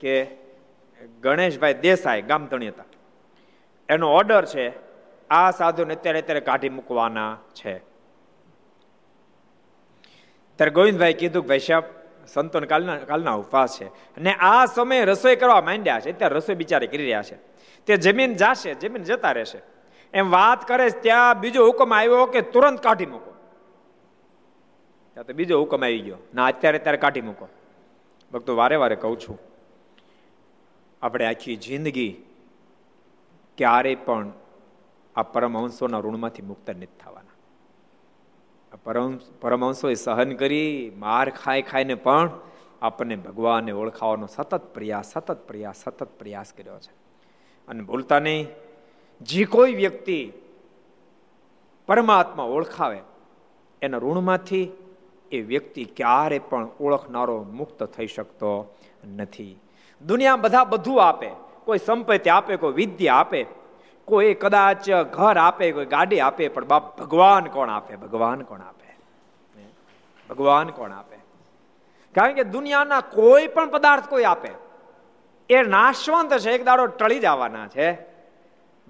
[0.00, 0.26] કે
[1.20, 2.84] ગણેશભાઈ દેસાઈ ગામધણી હતા.
[3.88, 4.72] એનો ઓર્ડર છે,
[5.30, 7.78] આ સાધુને અત્યારે અત્યારે કાઢી મૂકવાના છે.
[10.56, 11.84] ત્યારે ગોવિંદભાઈ કીધું કે ભાઈ સાહેબ,
[12.26, 13.84] સંતોન કાલના કાલના ઉપવાસ છે.
[13.86, 17.36] અને આ સમયે રસોઈ કરવા માંડ્યા છે, અત્યારે રસોઈ બિચારી કરી રહ્યા છે.
[17.86, 19.58] તે જમીન જાશે, જમીન જતા રહેશે.
[20.14, 23.34] એમ વાત કરે ત્યાં બીજો હુકમ આવ્યો કે તુરંત કાઢી મૂકો.
[25.14, 27.48] ત્યાં તો બીજો હુકમ આવી ગયો, ના, અત્યારે ત્યારે કાઢી મૂકો.
[28.32, 29.38] ભક્તો, વારે વારે કહું છું.
[31.02, 32.23] આપણે આખી જિંદગી
[33.58, 34.32] ક્યારેય પણ
[35.16, 37.34] આ પરમહંસોના ઋણમાંથી મુક્ત નથી થવાના.
[38.84, 42.30] પરમ, પરમહંસોએ સહન કરી, માર ખાઈ ખાઈને પણ
[42.82, 46.92] આપણને ભગવાનને ઓળખાવાનો સતત પ્રયાસ સતત પ્રયાસ સતત પ્રયાસ કર્યો છે.
[47.68, 48.46] અને ભૂલતા નહીં,
[49.20, 50.32] જે કોઈ વ્યક્તિ
[51.86, 53.00] પરમાત્મા ઓળખાવે,
[53.82, 54.72] એના ઋણમાંથી
[55.32, 58.74] એ વ્યક્તિ ક્યારે પણ ઓળખનારો મુક્ત થઈ શકતો
[59.16, 59.60] નથી.
[60.06, 61.30] દુનિયા બધા બધું આપે
[61.64, 63.46] કોઈ સંપત્તિ આપે, કોઈ વિદ્યા આપે,
[64.04, 67.96] કોઈ કદાચ ઘર આપે, કોઈ ગાડી આપે, પણ બાપ ભગવાન કોણ આપે?
[67.96, 68.96] ભગવાન કોણ આપે?
[70.30, 71.16] ભગવાન કોણ આપે?
[72.14, 74.50] કારણ કે દુનિયાના કોઈ પણ પદાર્થ કોઈ આપે.
[75.50, 77.98] એ નાશવંત છે, એક દાડો ટળી જવાના છે.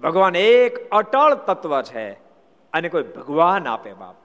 [0.03, 2.11] ભગવાન એક અટળ તત્વ છે,
[2.73, 4.15] અને કોઈ ભગવાન આપે બાપ.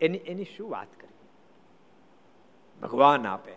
[0.00, 1.28] એની એની શું વાત કરી
[2.82, 3.52] ભગવાન આપે.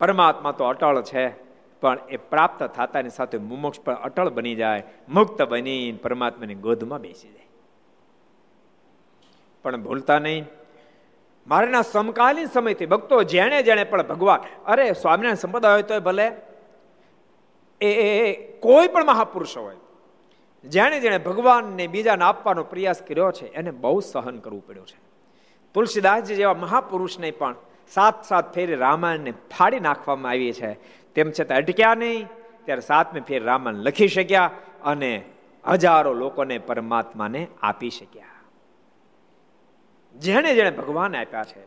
[0.00, 1.45] પરમાત્મા તો અટળ છે.
[1.80, 7.28] પણ એ પ્રાપ્ત થતાની સાથે મુમોક્ષ પણ અટળ બની જાય, મુક્ત બની પરમાત્માની ગોદમાં બેસી
[7.28, 7.46] જાય.
[9.62, 10.44] પણ ભૂલતા નહીં.
[11.46, 16.32] મારાના સમકાલીન સમયથી ભક્તો જેણે જેણે પણ ભગવાન, અરે સ્વામિનારાયણ સંપ્રદાય હોય તો ભલે.
[17.80, 19.76] એ કોઈ પણ મહાપુરુષ હોય.
[20.64, 24.98] જેણે જેણે ભગવાનને બીજાને આપવાનો પ્રયાસ કર્યો છે, એને બહુ સહન કરવું પડ્યું છે.
[25.74, 27.54] તુલસીદાસજી જેવા મહાપુરુષને પણ
[27.88, 30.78] સાત સાત ફેરી રામાયણને ફાડી નાખવામાં આવી છે.
[31.16, 32.26] તેમ છતાં અટક્યા નહીં.
[32.64, 34.50] ત્યારે સાતમે ફેર રામાયણ લખી શક્યા
[34.84, 35.24] અને
[35.68, 38.24] હજારો લોકોને પરમાત્માને આપી શક્યા.
[40.16, 41.60] જેને જેને ભગવાન આપ્યા છે,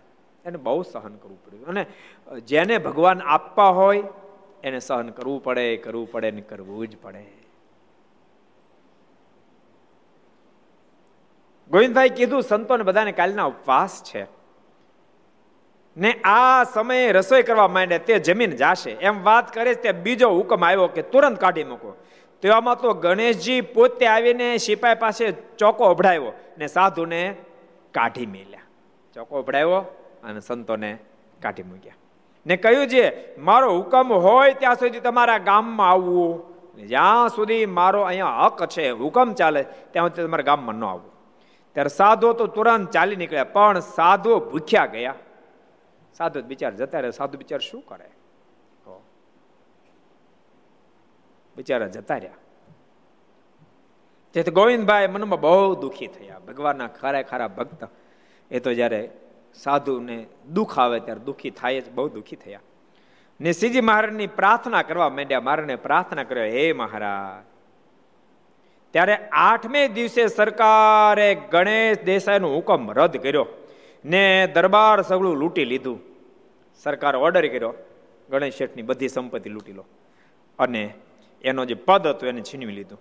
[0.46, 1.66] એને બહુ સહન કરવું પડ્યું.
[1.66, 1.86] અને
[2.40, 4.04] જેને ભગવાન આપવા હોય,
[4.64, 7.26] એને સહન કરવું પડે કરવું પડે ને કરવું જ પડે.
[11.72, 14.39] ગોવિંદભાઈ કીધું, સંતોને બધાને કાલના ઉપવાસ છે.
[16.00, 18.92] ને આ સમયે રસોઈ કરવા માંડે તે જમીન જાશે.
[18.92, 21.96] એમ વાત કરે તે બીજો હુકમ આવ્યો કે તુરંત કાઢી મૂકો.
[22.42, 27.36] તેવામાં તો ગણેશજી પોતે આવીને સિપાઈ પાસે ચોકો અભડાવ્યો ને સાધુને
[27.92, 28.62] કાઢી મેલ્યા.
[29.14, 29.82] ચોકો અભડાવ્યો
[30.24, 30.98] અને સંતોને
[31.42, 31.94] કાઢી મૂક્યા.
[32.46, 36.42] ને કહ્યું છે, મારો હુકમ હોય ત્યાં સુધી તમારા ગામમાં આવવું.
[36.88, 41.12] જ્યાં સુધી મારો અહીંયા હક છે, હુકમ ચાલે, ત્યાં સુધી તમારા ગામમાં ન આવવું.
[41.74, 45.14] ત્યારે સાધુ તો તુરંત ચાલી નીકળ્યા, પણ સાધુ ભૂખ્યા ગયા.
[46.14, 48.10] સાધુ બિચાર જતા રહે, સાધુ બિચાર શું કરે?
[51.56, 52.32] બિચારા જતા રહ્યા.
[54.34, 56.40] તેથી ગોવિંદભાઈ મનમાં બહુ દુઃખી થયા.
[56.40, 57.88] ભગવાનના ખરા ખરા ભક્ત.
[58.52, 59.12] એ તો જ્યારે
[59.54, 62.60] સાધુને દુઃખ આવે ત્યારે દુઃખી થાય જ, બહુ દુઃખી થયા.
[63.42, 65.42] ને શ્રીજી મહારાજની પ્રાર્થના કરવા માંડ્યા.
[65.42, 67.50] મારાને પ્રાર્થના કર્યો હે મહારાજ.
[68.92, 73.46] ત્યારે આઠમે દિવસે સરકારે ગણેશ દેસાઈનો હુકમ રદ કર્યો.
[74.06, 76.00] ને દરબાર સગળું લૂંટી લીધું.
[76.84, 77.74] સરકાર ઓર્ડર કર્યો.
[78.30, 79.86] ગણેશ શેઠની બધી સંપત્તિ લૂંટી લો.
[80.60, 80.94] અને
[81.42, 83.00] એનો જે પદ હતો એને છીનવી લીધું.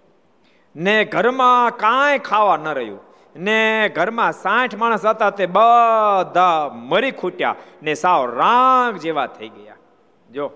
[0.76, 2.98] ને ઘરમાં કાંઈ ખાવા ન રહ્યું.
[3.36, 7.56] ને ઘરમાં સાઠ માણસ હતા તે બધા મરી ખૂટ્યા.
[7.82, 9.74] ને સાવ રાંગ જેવા થઈ ગયા.
[10.32, 10.50] જો,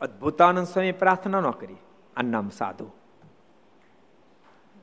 [0.00, 1.76] અદભુતાનંદ સ્વામી પ્રાર્થના ન કરી.
[2.16, 2.90] આ નામ સાધુ.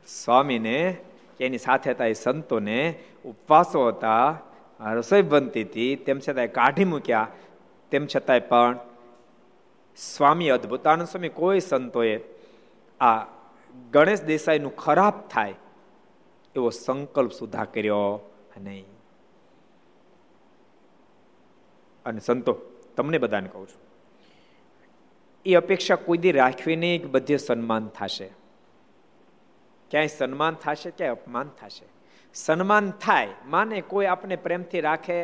[0.07, 0.97] સ્વામીને
[1.39, 4.37] એની સાથે હતા એ સંતોને ઉપવાસો હતા.
[4.79, 7.27] રસોઈ બનતી હતી, તેમ છતાંય કાઢી મૂક્યા,
[7.91, 8.79] તેમ છતાંય પણ
[9.97, 12.19] સ્વામી અદ્ભુતાનંદ સ્વામી કોઈ સંતોએ
[12.99, 13.25] આ
[13.91, 15.55] ગણેશ દેસાઈનું ખરાબ થાય
[16.55, 18.85] એવો સંકલ્પ સુધા કર્યો નહીં.
[22.05, 22.53] અને સંતો,
[22.97, 23.81] તમને બધાને કહું છું,
[25.45, 28.29] એ અપેક્ષા કોઈ દી રાખવી નહીં કે બધે સન્માન થશે.
[29.91, 31.98] ક્યાંય સન્માન થશે, ક્યાંય અપમાન થશે.
[32.35, 35.17] સન્માન થાય, માને કોઈ આપણે પ્રેમથી રાખે,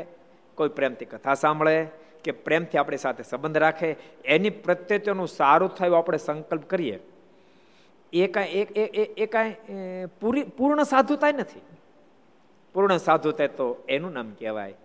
[0.58, 1.76] કોઈ પ્રેમથી કથા સાંભળે,
[2.24, 3.90] કે પ્રેમથી આપણી સાથે સંબંધ રાખે,
[4.26, 6.98] એની પ્રત્યેનું સારું થયું આપણે સંકલ્પ કરીએ.
[8.14, 8.66] એ કાંઈ
[9.18, 11.64] એ કાંઈ પૂરી, પૂર્ણ સાધુતા નથી.
[12.76, 14.76] પૂર્ણ સાધુતા તો એનું નામ કહેવાય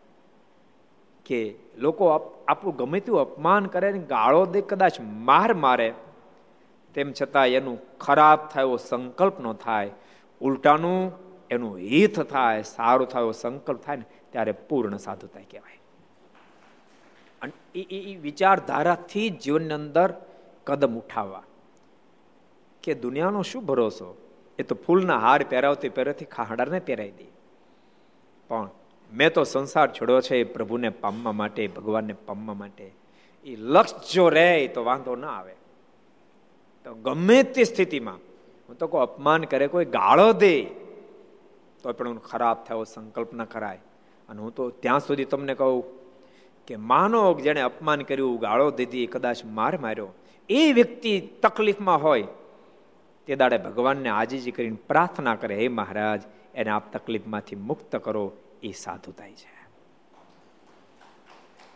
[1.27, 1.41] કે
[1.79, 5.91] લોકો આપણું ગમે તેવું અપમાન કરે ને ગાળો દે, કદાચ માર મારે,
[6.95, 9.91] તેમ છતાં એનું ખરાબ થયો સંકલ્પ ન થાય.
[10.41, 11.13] ઉલટાનું
[11.51, 15.81] એનું હિત થાય, સારું થાય સંકલ્પ થાય ને, ત્યારે પૂર્ણ સાધુતા કહેવાય.
[17.43, 20.15] અને એ વિચારધારાથી જીવનની અંદર
[20.65, 21.43] કદમ ઉઠાવવા.
[22.83, 24.17] કે દુનિયાનો શું ભરોસો?
[24.59, 27.27] એ તો ફૂલના હાર પહેરાવતી પહેરતી ખાહડાને પહેરાવી દે.
[28.49, 28.71] પણ
[29.13, 32.93] મેં તો સંસાર છોડ્યો છે એ પ્રભુને પામવા માટે, ભગવાનને પામવા માટે.
[33.45, 35.55] એ લક્ષ જો રહે તો વાંધો ના આવે.
[36.85, 38.15] તો ગમે તે સ્થિતિમાં,
[38.69, 40.81] હું તો કોઈ અપમાન કરે, કોઈ ગાળો દે
[41.83, 43.79] તો પણ ખરાબ થયો સંકલ્પ ન કરાય.
[44.29, 45.85] અને હું તો ત્યાં સુધી તમને કહું
[46.67, 50.09] કે માનો જેણે અપમાન કર્યું ગાળો દીધી, કદાચ માર માર્યો.
[50.49, 52.27] એ વ્યક્તિ તકલીફમાં હોય,
[53.27, 56.23] તે દાડે ભગવાનને આજીજી કરીને પ્રાર્થના કરે, હે મહારાજ,
[56.55, 59.61] એને આપ તકલીફમાંથી મુક્ત કરો, એ સાધુ થાય છે.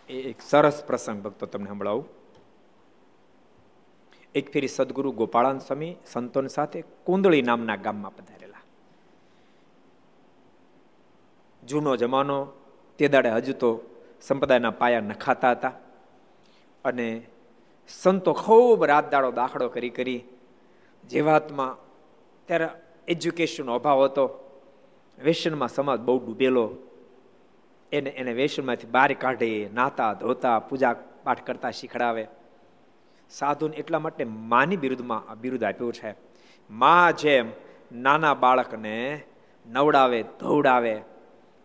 [0.09, 2.09] એ એક સરસ પ્રસંગ ભક્તો તમને સંભળાવું.
[4.35, 8.44] એક ફેરી સદગુરુ ગોપાળાન સ્વામી સંતોન સાથે કુંદળી નામના ગામમાં પધારેલા
[11.67, 12.49] જૂનો જમાનો,
[12.99, 13.81] તે દાડે હજુ તો
[14.21, 15.73] સંપ્રદાયના પાયા નખાતા હતા.
[16.85, 17.27] અને
[17.89, 20.25] સંતો ખૂબ રાત દાડો દાખલો કરી કરી
[21.09, 21.77] જેવાતમાં,
[22.47, 22.69] ત્યારે
[23.09, 24.41] એજ્યુકેશનનો અભાવ હતો.
[25.25, 26.75] વેસનમાં સમાજ બહુ ડૂબેલો.
[27.93, 30.95] એને એને વેસનમાંથી બહાર કાઢે નાતા ધોતા, પૂજા
[31.25, 32.27] પાઠ કરતા શીખડાવે.
[33.31, 36.15] સાધુને એટલા માટે માની બિરુદમાં બિરુદ આપ્યું છે.
[36.71, 37.51] મા જેમ
[37.93, 39.23] નાના બાળકને
[39.67, 41.03] નવડાવે, ધોવડાવે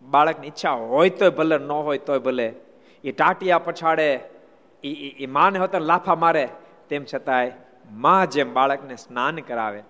[0.02, 2.54] બાળકની ઈચ્છા હોય તોય ભલે, ન હોય તોય ભલે.
[3.04, 4.20] એ ટાટિયા પછાડે
[4.84, 6.48] એ માને હોતા લાફા મારે,
[6.88, 9.82] તેમ છતાંયમાં જેમ બાળકને સ્નાન કરાવે.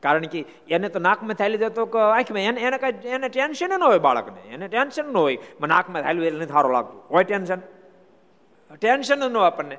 [0.00, 3.82] કારણ કે એને તો નાકમાં થાલી જતો કે આંખમાં, એને એને કઈ, એને ટેન્શન ન
[3.82, 5.38] હોય બાળકને, એને ટેન્શન ન હોય.
[5.60, 7.02] મને નાકમાં થાલ્યું એટલે સારું લાગતું.
[7.10, 7.58] હોય ટેન્શન?
[8.80, 9.76] ટેન્શન ન હોય આપણને.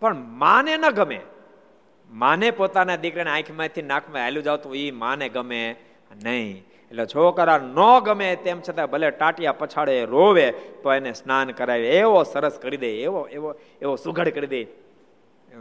[0.00, 1.20] પણ માને ન ગમે.
[2.10, 5.76] માને પોતાના દીકરાને આંખમાંથી, નાકમાં હાલ્યું જાવ તો એ માને ગમે
[6.24, 6.64] નહીં.
[6.92, 11.90] એટલે છોકરા ન ગમે તેમ છતાં ભલે ટાટિયા પછાડે રોવે તો એને સ્નાન કરાવે.
[11.90, 14.62] એવો સરસ કરી દે, એવો એવો એવો સુઘડ કરી દે.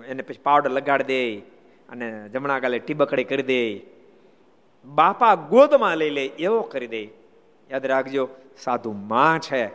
[0.07, 1.37] એને પછી પાવડર લગાડી દે
[1.89, 3.79] અને જમણા ગાલે ટીબકડી કરી દે.
[4.85, 7.03] બાપા ગોદમાં લઈ લે, એવો કરી દે.
[7.71, 8.29] યાદ રાખજો,
[8.63, 9.69] સાધુ માં છે.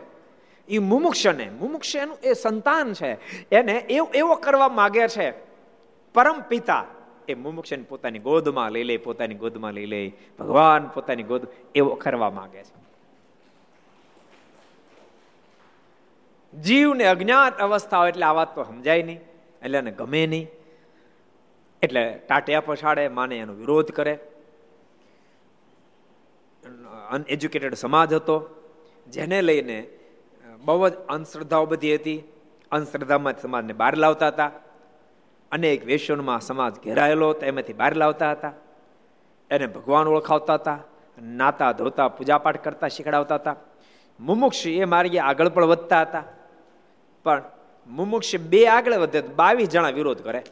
[0.67, 3.13] એ મુમુક્ષને મુમુક્ષ એનું એ સંતાન છે.
[3.49, 5.33] એને એવો એવો કરવા માગે છે.
[6.13, 6.85] પરમ પિતા.
[7.27, 10.13] એ મુમુક્ષને પોતાની ગોદમાં લઈ લે, પોતાની ગોદમાં લઈ લે.
[10.39, 12.75] ભગવાન પોતાની ગોદ એવો કરવા માંગે છે.
[16.53, 19.19] જીવને અજ્ઞાત અવસ્થા હોય એટલે આ વાત તો સમજાય નહીં,
[19.63, 20.47] એટલે એને ગમે નહીં.
[21.81, 24.19] એટલે ટાટિયા પછાડે, માને એનો વિરોધ કરે.
[27.09, 28.37] અનએજ્યુકેટેડ સમાજ હતો,
[29.07, 29.87] જેને લઈને
[30.65, 32.23] બહુ જ અંધશ્રદ્ધાઓ બધી હતી.
[32.71, 34.51] અંધશ્રદ્ધામાં સમાજને બહાર લાવતા હતા.
[35.51, 38.53] અનેક વેશ્યોમાં સમાજ ઘેરાયેલો હતો એમાંથી બહાર લાવતા હતા.
[39.51, 40.79] એને ભગવાન ઓળખાવતા હતા,
[41.21, 43.55] નાતા ધોતા, પૂજાપાઠ કરતા શીખડાવતા હતા.
[44.19, 46.23] મુમુક્ષ એ માર્ગે આગળ પણ વધતા હતા.
[47.23, 47.43] પણ
[47.87, 50.43] મુમુક્ષ બે આગળ વધે બાવીસ જણા વિરોધ કરે.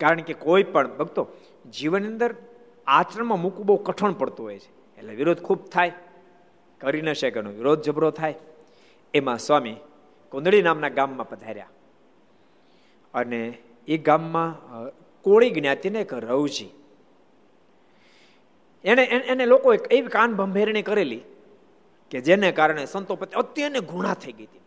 [0.00, 1.28] કારણ કે કોઈ પણ ભક્તો
[1.70, 2.34] જીવનની અંદર
[2.86, 4.98] આચરણમાં મૂકવું બહુ કઠણ પડતું હોય છે.
[4.98, 5.92] એટલે વિરોધ ખૂબ થાય.
[6.78, 8.34] કરી ન શકે વિરોધ જબરો થાય.
[9.14, 9.76] એમાં સ્વામી
[10.30, 11.66] કુંદડી નામના ગામમાં પધાર્યા.
[13.16, 13.58] અને
[13.88, 14.54] એ ગામમાં
[15.22, 16.70] કોળી જ્ઞાતિને એક રવજી.
[18.84, 21.22] એને એને લોકો એવી કાન ભંભેરણી કરેલી
[22.10, 24.60] કે જેને કારણે સંતો અત્યંત ઘૃણા થઈ ગઈ હતી.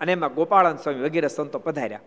[0.00, 2.00] અને એમાં ગોપાળન સ્વામી વગેરે સંતો પધાર્યા.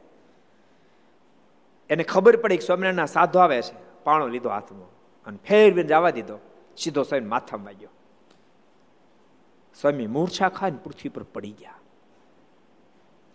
[1.89, 4.89] એને ખબર પડી કે સ્વામિનારાયણના સાધુ આવે છે, પાણો લીધો હાથમાં
[5.25, 6.37] અને ફેરવીને જવા દીધો.
[6.77, 7.89] સીધો સ્વામી માથામાં વાગ્યો.
[9.81, 11.75] સ્વામી મૂર્છા ખાઈને પૃથ્વી પર પડી ગયા.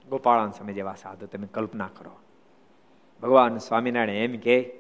[0.09, 2.15] ગોપાળન સ્વામી જેવા સાધુ, તમે કલ્પના કરો.
[3.25, 4.73] ભગવાન સ્વામિનારાયણ એમ કે,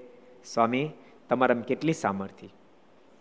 [0.44, 0.90] સ્વામી,
[1.28, 2.48] તમારામાં કેટલી સામર્થ્ય?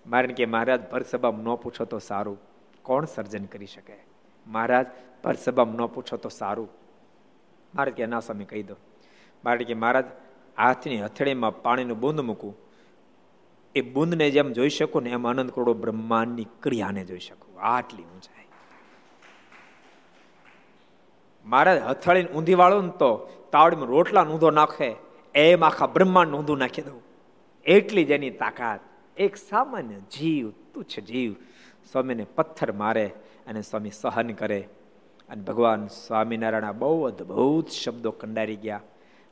[0.08, 2.40] મારે કે મહારાજ ભર સભામાં ન પૂછો તો સારું.
[2.82, 3.94] કોણ સર્જન કરી શકે?
[4.48, 4.86] મહારાજ
[5.24, 6.70] ભર ન પૂછો તો સારું.
[7.76, 8.76] મારે કે, ના, સ્વામી, કહી દો.
[9.46, 10.06] મારે કે, મહારાજ,
[10.58, 12.58] હાથની હથેળીમાં પાણીનું બુંદ મૂકું.
[13.76, 17.62] એ બુંદને જેમ જોઈ શકું ને એમ આનંદ કરોડો બ્રહ્માંડની ક્રિયાને જોઈ શકું.
[17.62, 18.46] આટલી ઊંચાઈ.
[21.46, 25.13] મહારાજ, હથેળીને ઊંધી વાળો ને તો તાવડીમાં રોટલા ઊંધો નાખે.
[25.36, 27.02] એમ આખા બ્રહ્માંડ ઊંધું નાખી દઉં.
[27.66, 28.80] એટલી જ એની તાકાત.
[29.18, 31.36] એક સામાન્ય જીવ, તુચ્છ જીવ,
[31.92, 33.06] સ્વામીને પથ્થર મારે
[33.48, 34.70] અને સ્વામી સહન કરે.
[35.30, 38.82] અને ભગવાન સ્વામિનારાયણ બહુ અદભુત શબ્દો કંડારી ગયા.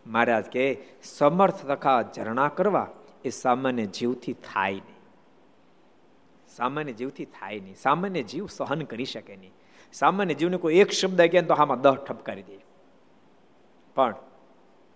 [0.08, 2.88] મહારાજ કે, સમર્થ તથા ઝરણા કરવા
[3.26, 5.02] એ સામાન્ય જીવથી થાય નહીં.
[6.56, 7.76] સામાન્ય જીવથી થાય નહીં.
[7.76, 9.52] સામાન્ય જીવ સહન કરી શકે નહીં.
[9.94, 12.58] સામાન્ય જીવને કોઈ એક શબ્દ કહે તો આમાં દહ ઠપકારી દે.
[13.96, 14.16] પણ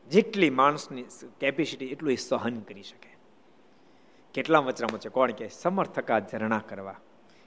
[0.10, 1.06] જેટલી માણસની
[1.40, 3.16] કેપેસિટી એટલું એ સહન કરી શકે.
[4.34, 5.10] કેટલા વચરામાં છે?
[5.10, 6.96] કોણ કે સમર્થકા ઝરણા કરવા?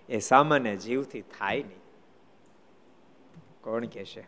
[0.09, 1.81] એ સામાન્ય જીવથી થાય નહીં.
[3.61, 4.27] કોણ કે છે?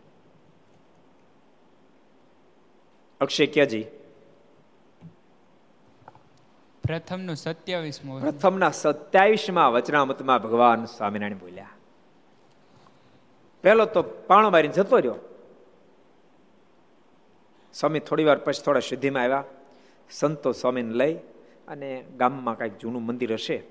[3.20, 3.83] અક્ષય ક્યાજી
[6.87, 11.68] પ્રથમનું સત્યાવીસમું પ્રથમના સત્યાવીસમાં વચનામતમાં ભગવાન સ્વામિનારાયણ બોલ્યા.
[13.62, 15.14] પહેલો તો પાણો મારીને જતો રહ્યો.
[17.72, 19.44] સ્વામી થોડી વાર પછી થોડા સિદ્ધિમાં આવ્યા.
[20.10, 21.14] સંતો સ્વામીને લઈ
[21.68, 23.62] અને ગામમાં કાંઈક જૂનું મંદિર હશે,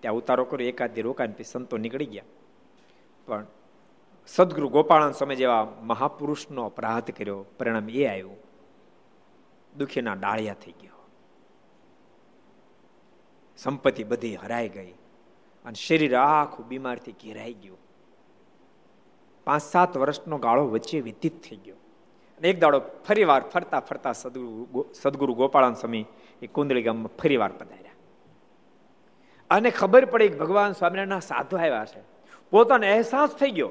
[0.00, 2.24] ત્યાં ઉતારો કર્યો, એકાદ રોકાઈને સંતો નીકળી ગયા.
[3.26, 3.46] પણ
[4.26, 8.36] સદગુરુ ગોપાળાન સમય જેવા મહાપુરુષનો અપરાધ કર્યો, પરિણામ એ આવ્યું,
[9.76, 11.08] દુઃખીના ડાળિયા થઈ ગયો.
[13.56, 14.92] સંપત્તિ બધી હરાઈ ગઈ
[15.64, 17.78] અને શરીર આખું બીમારથી ઘેરાઈ ગયું.
[19.44, 21.76] પાંચ સાત વર્ષનો ગાળો વચ્ચે વ્યતીત થઈ ગયો.
[22.38, 26.06] અને એક દાડો ફરી વાર ફરતા ફરતા સદગુરુ સદગુરુ ગોપાળાન સ્વામી
[26.42, 27.92] એ કુંદળી ગામમાં ફરી વાર પધાર્યા.
[29.50, 32.00] અને ખબર પડી કે ભગવાન સ્વામિનારાયણના સાધુ આવ્યા છે.
[32.50, 33.68] પોતાનો અહેસાસ થઈ ગયો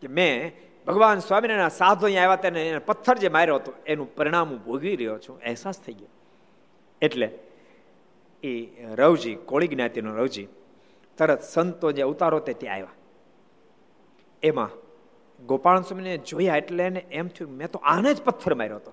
[0.00, 0.52] કે મેં
[0.86, 5.18] ભગવાન સ્વામિનારાયણ સાધુ અહીંયા આવ્યા તેને પથ્થર જે માર્યો હતો એનું પરિણામ હું ભોગવી રહ્યો
[5.18, 5.40] છું.
[5.40, 6.08] અહેસાસ થઈ ગયો.
[7.02, 7.38] એટલે
[8.42, 10.48] એ રવજી, કોળી જ્ઞાતિનો રવજી
[11.18, 12.88] તરત સંતો જે ઉતારો તે ત્યાં આવ્યા.
[14.42, 14.81] એમાં
[15.46, 18.92] ગોપાલ સ્વામીને જોયા એટલે એને એમ થયું મેં તો આને જ પથ્થર માર્યો હતો.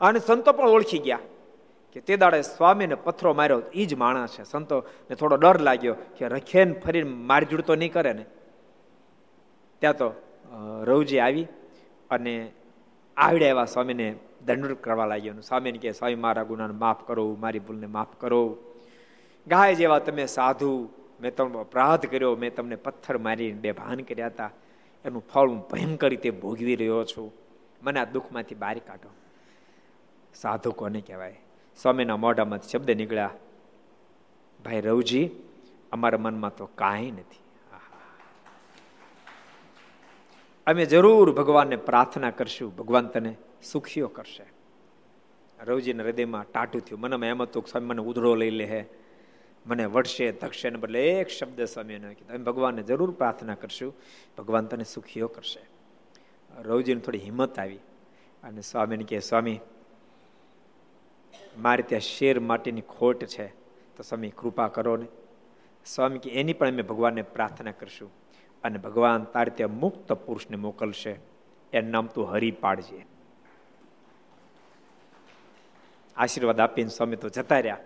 [0.00, 1.18] અને સંતો પણ ઓળખી ગયા
[1.92, 4.44] કે તે દાડે સ્વામીને પથ્થરો માર્યો એ જ માણસ છે.
[4.44, 8.24] સંતોને થોડો ડર લાગ્યો કે રખેન ફરીને મારજૂડ તો નહીં કરે ને.
[9.78, 10.08] ત્યાં તો
[10.82, 11.46] રવજી આવી
[12.10, 12.52] અને
[13.16, 14.14] આવડે એવા સ્વામીને
[14.44, 18.58] દંડ કરવા લાગ્યો સ્વામીને કે સ્વામી, મારા ગુનાને માફ કરો, મારી ભૂલને માફ કરો.
[19.46, 20.88] ગાય જેવા તમે સાધુ,
[21.20, 24.50] મેં તમને અપરાધ કર્યો, મેં તમને પથ્થર મારીને બે ભાન કર્યા હતા.
[25.04, 27.32] એનું ફળ હું ભયંકર રીતે ભોગવી રહ્યો છું.
[27.82, 29.10] મને આ દુઃખમાંથી બહાર કાઢો.
[30.34, 31.40] સાધુ કોને કહેવાય.
[31.82, 33.30] સ્વામીના મોઢામાં શબ્દ નીકળ્યા.
[34.64, 35.30] ભાઈ રવજી,
[35.92, 37.38] અમારા મનમાં તો કાંઈ નથી.
[40.66, 42.76] અમે જરૂર ભગવાનને પ્રાર્થના કરશું.
[42.76, 44.46] ભગવાન તને સુખીઓ કરશે.
[45.64, 47.00] રવજીના હૃદયમાં ટાટું થયું.
[47.00, 48.86] મનમાં એમ હતું સ્વામી મને ઉધડો લઈ લે
[49.66, 52.34] મને વડશે ધકશે ને બદલે એક શબ્દ સ્વામીને કીધું.
[52.34, 53.94] અમે ભગવાનને જરૂર પ્રાર્થના કરશું.
[54.38, 55.60] ભગવાન તને સુખીઓ કરશે.
[56.62, 57.76] રવજીને થોડી હિંમત આવી.
[58.42, 59.60] અને સ્વામીને કહે, સ્વામી,
[61.58, 63.46] મારે ત્યાં શેર માટેની ખોટ છે,
[63.96, 65.06] તો સ્વામી કૃપા કરો ને.
[65.84, 68.10] સ્વામી કે એની પણ અમે ભગવાનને પ્રાર્થના કરશું.
[68.64, 71.18] અને ભગવાન તારે ત્યાં મુક્ત પુરુષને મોકલશે.
[71.72, 73.06] એનું નામ તું હરી પાડજે
[76.16, 77.76] આશીર્વાદ આપીને સ્વામી તો જતા રહ્યા.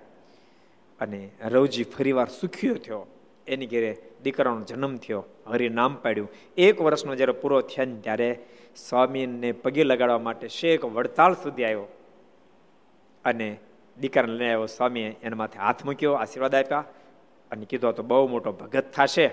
[1.00, 3.06] અને રવજી ફરીવાર સુખ્યો થયો.
[3.46, 6.30] એની ઘેરે દીકરાનો જન્મ થયો, હરિ નામ પાડ્યું.
[6.56, 8.38] એક વર્ષનો જ્યારે પૂરો થયો ને ત્યારે
[8.76, 11.86] સ્વામીને પગે લગાડવા માટે શેખ વડતાલ સુધી આવ્યો.
[13.24, 13.56] અને
[14.00, 14.66] દીકરાને લઈને આવ્યો.
[14.66, 16.84] સ્વામીએ એના માથે હાથ મૂક્યો, આશીર્વાદ આપ્યા
[17.50, 19.26] અને કીધો તો બહુ મોટો ભગત થશે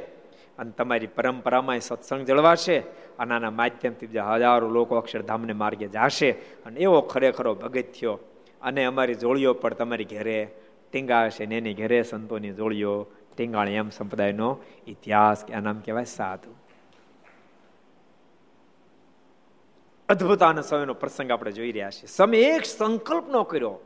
[0.60, 2.80] અને તમારી પરંપરામાં સત્સંગ જળવાશે
[3.20, 6.32] અને આના માધ્યમથી બીજા હજારો લોકો અક્ષરધામને માર્ગે જાશે.
[6.66, 8.20] અને એવો ખરેખરો ભગત થયો.
[8.62, 10.48] અને અમારી જોડીઓ પણ તમારી ઘેરે
[10.96, 16.56] ટીંગાશે ને એની ઘેરે સંતોની જોડીઓ, ટીંગાણી એમ સંપ્રદાયનો ઇતિહાસ આ નામ કહેવાય સાધુ.
[20.10, 22.08] અદભુત આનંદ સમયનો પ્રસંગ આપણે જોઈ રહ્યા છીએ.
[22.08, 23.80] સમય એક સંકલ્પ નો કર્યો.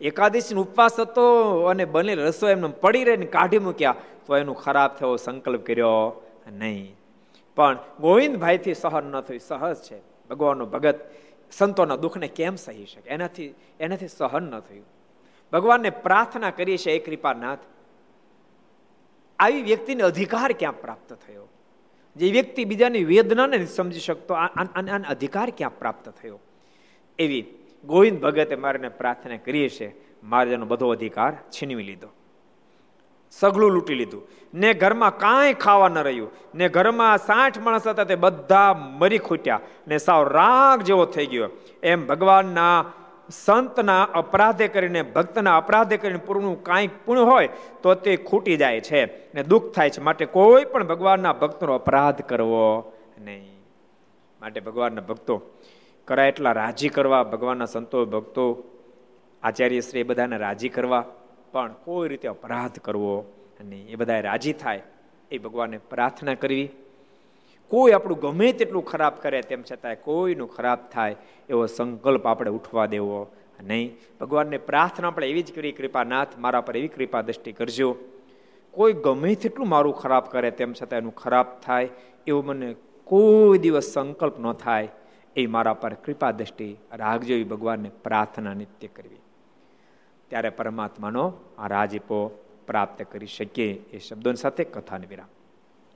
[0.00, 3.94] એકાદશી ઉપવાસ હતો અને બનેલ રસો એમને પડી રહીને કાઢી મૂક્યા,
[4.26, 6.96] તો એનું ખરાબ થયો સંકલ્પ કર્યો નહીં.
[7.56, 9.40] પણ ગોવિંદભાઈથી સહન ન થયું.
[9.40, 9.98] સહજ છે.
[10.30, 11.00] ભગવાનનો ભગત
[11.52, 13.10] સંતોના દુઃખને કેમ સહી શકે?
[13.10, 14.93] એનાથી એનાથી સહન ન થયું.
[15.52, 17.58] ભગવાનને પ્રાર્થના કરીએ છીએ, એ કૃપાનાથ,
[19.38, 21.48] આવી વ્યક્તિને અધિકાર ક્યાં પ્રાપ્ત થયો?
[22.16, 24.34] જે વ્યક્તિ બીજાની વેદનાને સમજી શકતો
[25.08, 26.40] અધિકાર ક્યાં પ્રાપ્ત થયો?
[27.18, 27.44] એવી
[27.84, 32.08] ગોવિંદ ભગતે મારાને પ્રાર્થના કરીએ છે મારે એનો બધો અધિકાર છીનવી લીધો.
[33.30, 34.22] સગલું લૂંટી લીધું.
[34.54, 36.30] ને ઘરમાં કાંઈ ખાવા ન રહ્યું.
[36.54, 39.60] ને ઘરમાં સાઠ માણસ હતા, તે બધા મરી ખૂટ્યા.
[39.88, 41.50] ને સાવ રાગ જેવો થઈ ગયો.
[41.82, 42.92] એમ ભગવાનના
[43.30, 47.48] સંતના અપરાધે કરીને, ભક્તના અપરાધે કરીને પૂર્ણનું કાંઈક પૂર્ણ હોય,
[47.82, 50.00] તો તે ખૂટી જાય છે ને દુઃખ થાય છે.
[50.00, 53.58] માટે કોઈ પણ ભગવાનના ભક્તનો અપરાધ કરવો નહીં.
[54.40, 55.42] માટે ભગવાનના ભક્તો,
[56.04, 58.64] કરાય એટલા રાજી કરવા, ભગવાનના સંતો, ભક્તો,
[59.42, 61.04] આચાર્ય શ્રી બધાને રાજી કરવા,
[61.52, 63.20] પણ કોઈ રીતે અપરાધ કરવો
[63.60, 64.82] અને એ બધા રાજી થાય,
[65.30, 66.70] એ ભગવાનને પ્રાર્થના કરવી.
[67.68, 71.16] કોઈ આપણું ગમે તેટલું ખરાબ કરે તેમ છતાંય કોઈનું ખરાબ થાય
[71.48, 73.96] એવો સંકલ્પ આપણે ઉઠવા દેવો નહીં.
[74.20, 77.96] ભગવાનને પ્રાર્થના આપણે એવી જ કરી, કૃપાનાથ, મારા પર એવી કૃપા દ્રષ્ટિ કરજો.
[78.70, 81.88] કોઈ ગમે તેટલું મારું ખરાબ કરે તેમ છતાં એનું ખરાબ થાય
[82.26, 84.88] એવો મને કોઈ દિવસ સંકલ્પ ન થાય
[85.36, 89.22] એ મારા પર કૃપા દ્રષ્ટિ રાખજો એવી ભગવાનને પ્રાર્થના નિત્ય કરવી.
[90.28, 92.18] ત્યારે પરમાત્માનો આ રાજીપો
[92.66, 95.30] પ્રાપ્ત કરી શકીએ એ શબ્દોની સાથે કથાને વિરામ.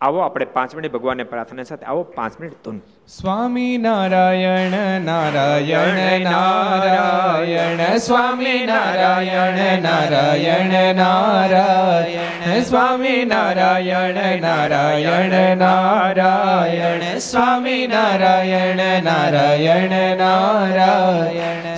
[0.00, 2.76] આવો આપણે પાંચ મિનિટ ભગવાનને પ્રાર્થના સાથે આવો પાંચ મિનિટ ધૂન.
[3.08, 20.16] સ્વામી નારાયણ નારાયણ નારાયણ સ્વામી નારાયણ નારાયણ નારાયણ સ્વામી નારાયણ નારાયણ નારાયણ સ્વામી નારાયણ નારાયણ
[20.16, 21.77] નારાયણ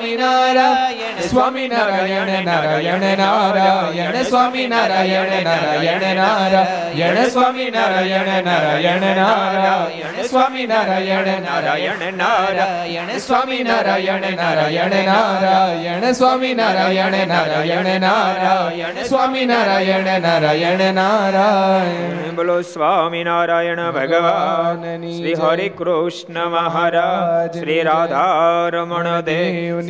[0.00, 11.28] નારાયણ સ્વામી નારાયણ નારાયણ નારાયણ સ્વામી નારાયણ નારાયણ નારાયણ સ્વામી નારાયણ નારાયણ નારાયણ સ્વામી નારાયણ
[11.42, 22.36] નારાયણ નારાયણ સ્વામી નારાયણ નારાયણ નારાયણ નારાયણ સ્વામી નારાયણ નારાયણ નારાયણ સ્વામી નારાયણ નારાયણ નારાયણ
[22.36, 25.34] બોલો સ્વામિનારાયણ ભગવાન ભગવાનની શ્રી.
[25.42, 29.89] હરિ કૃષ્ણ મહારાજ શ્રી રાધારમણ દેવ દેવની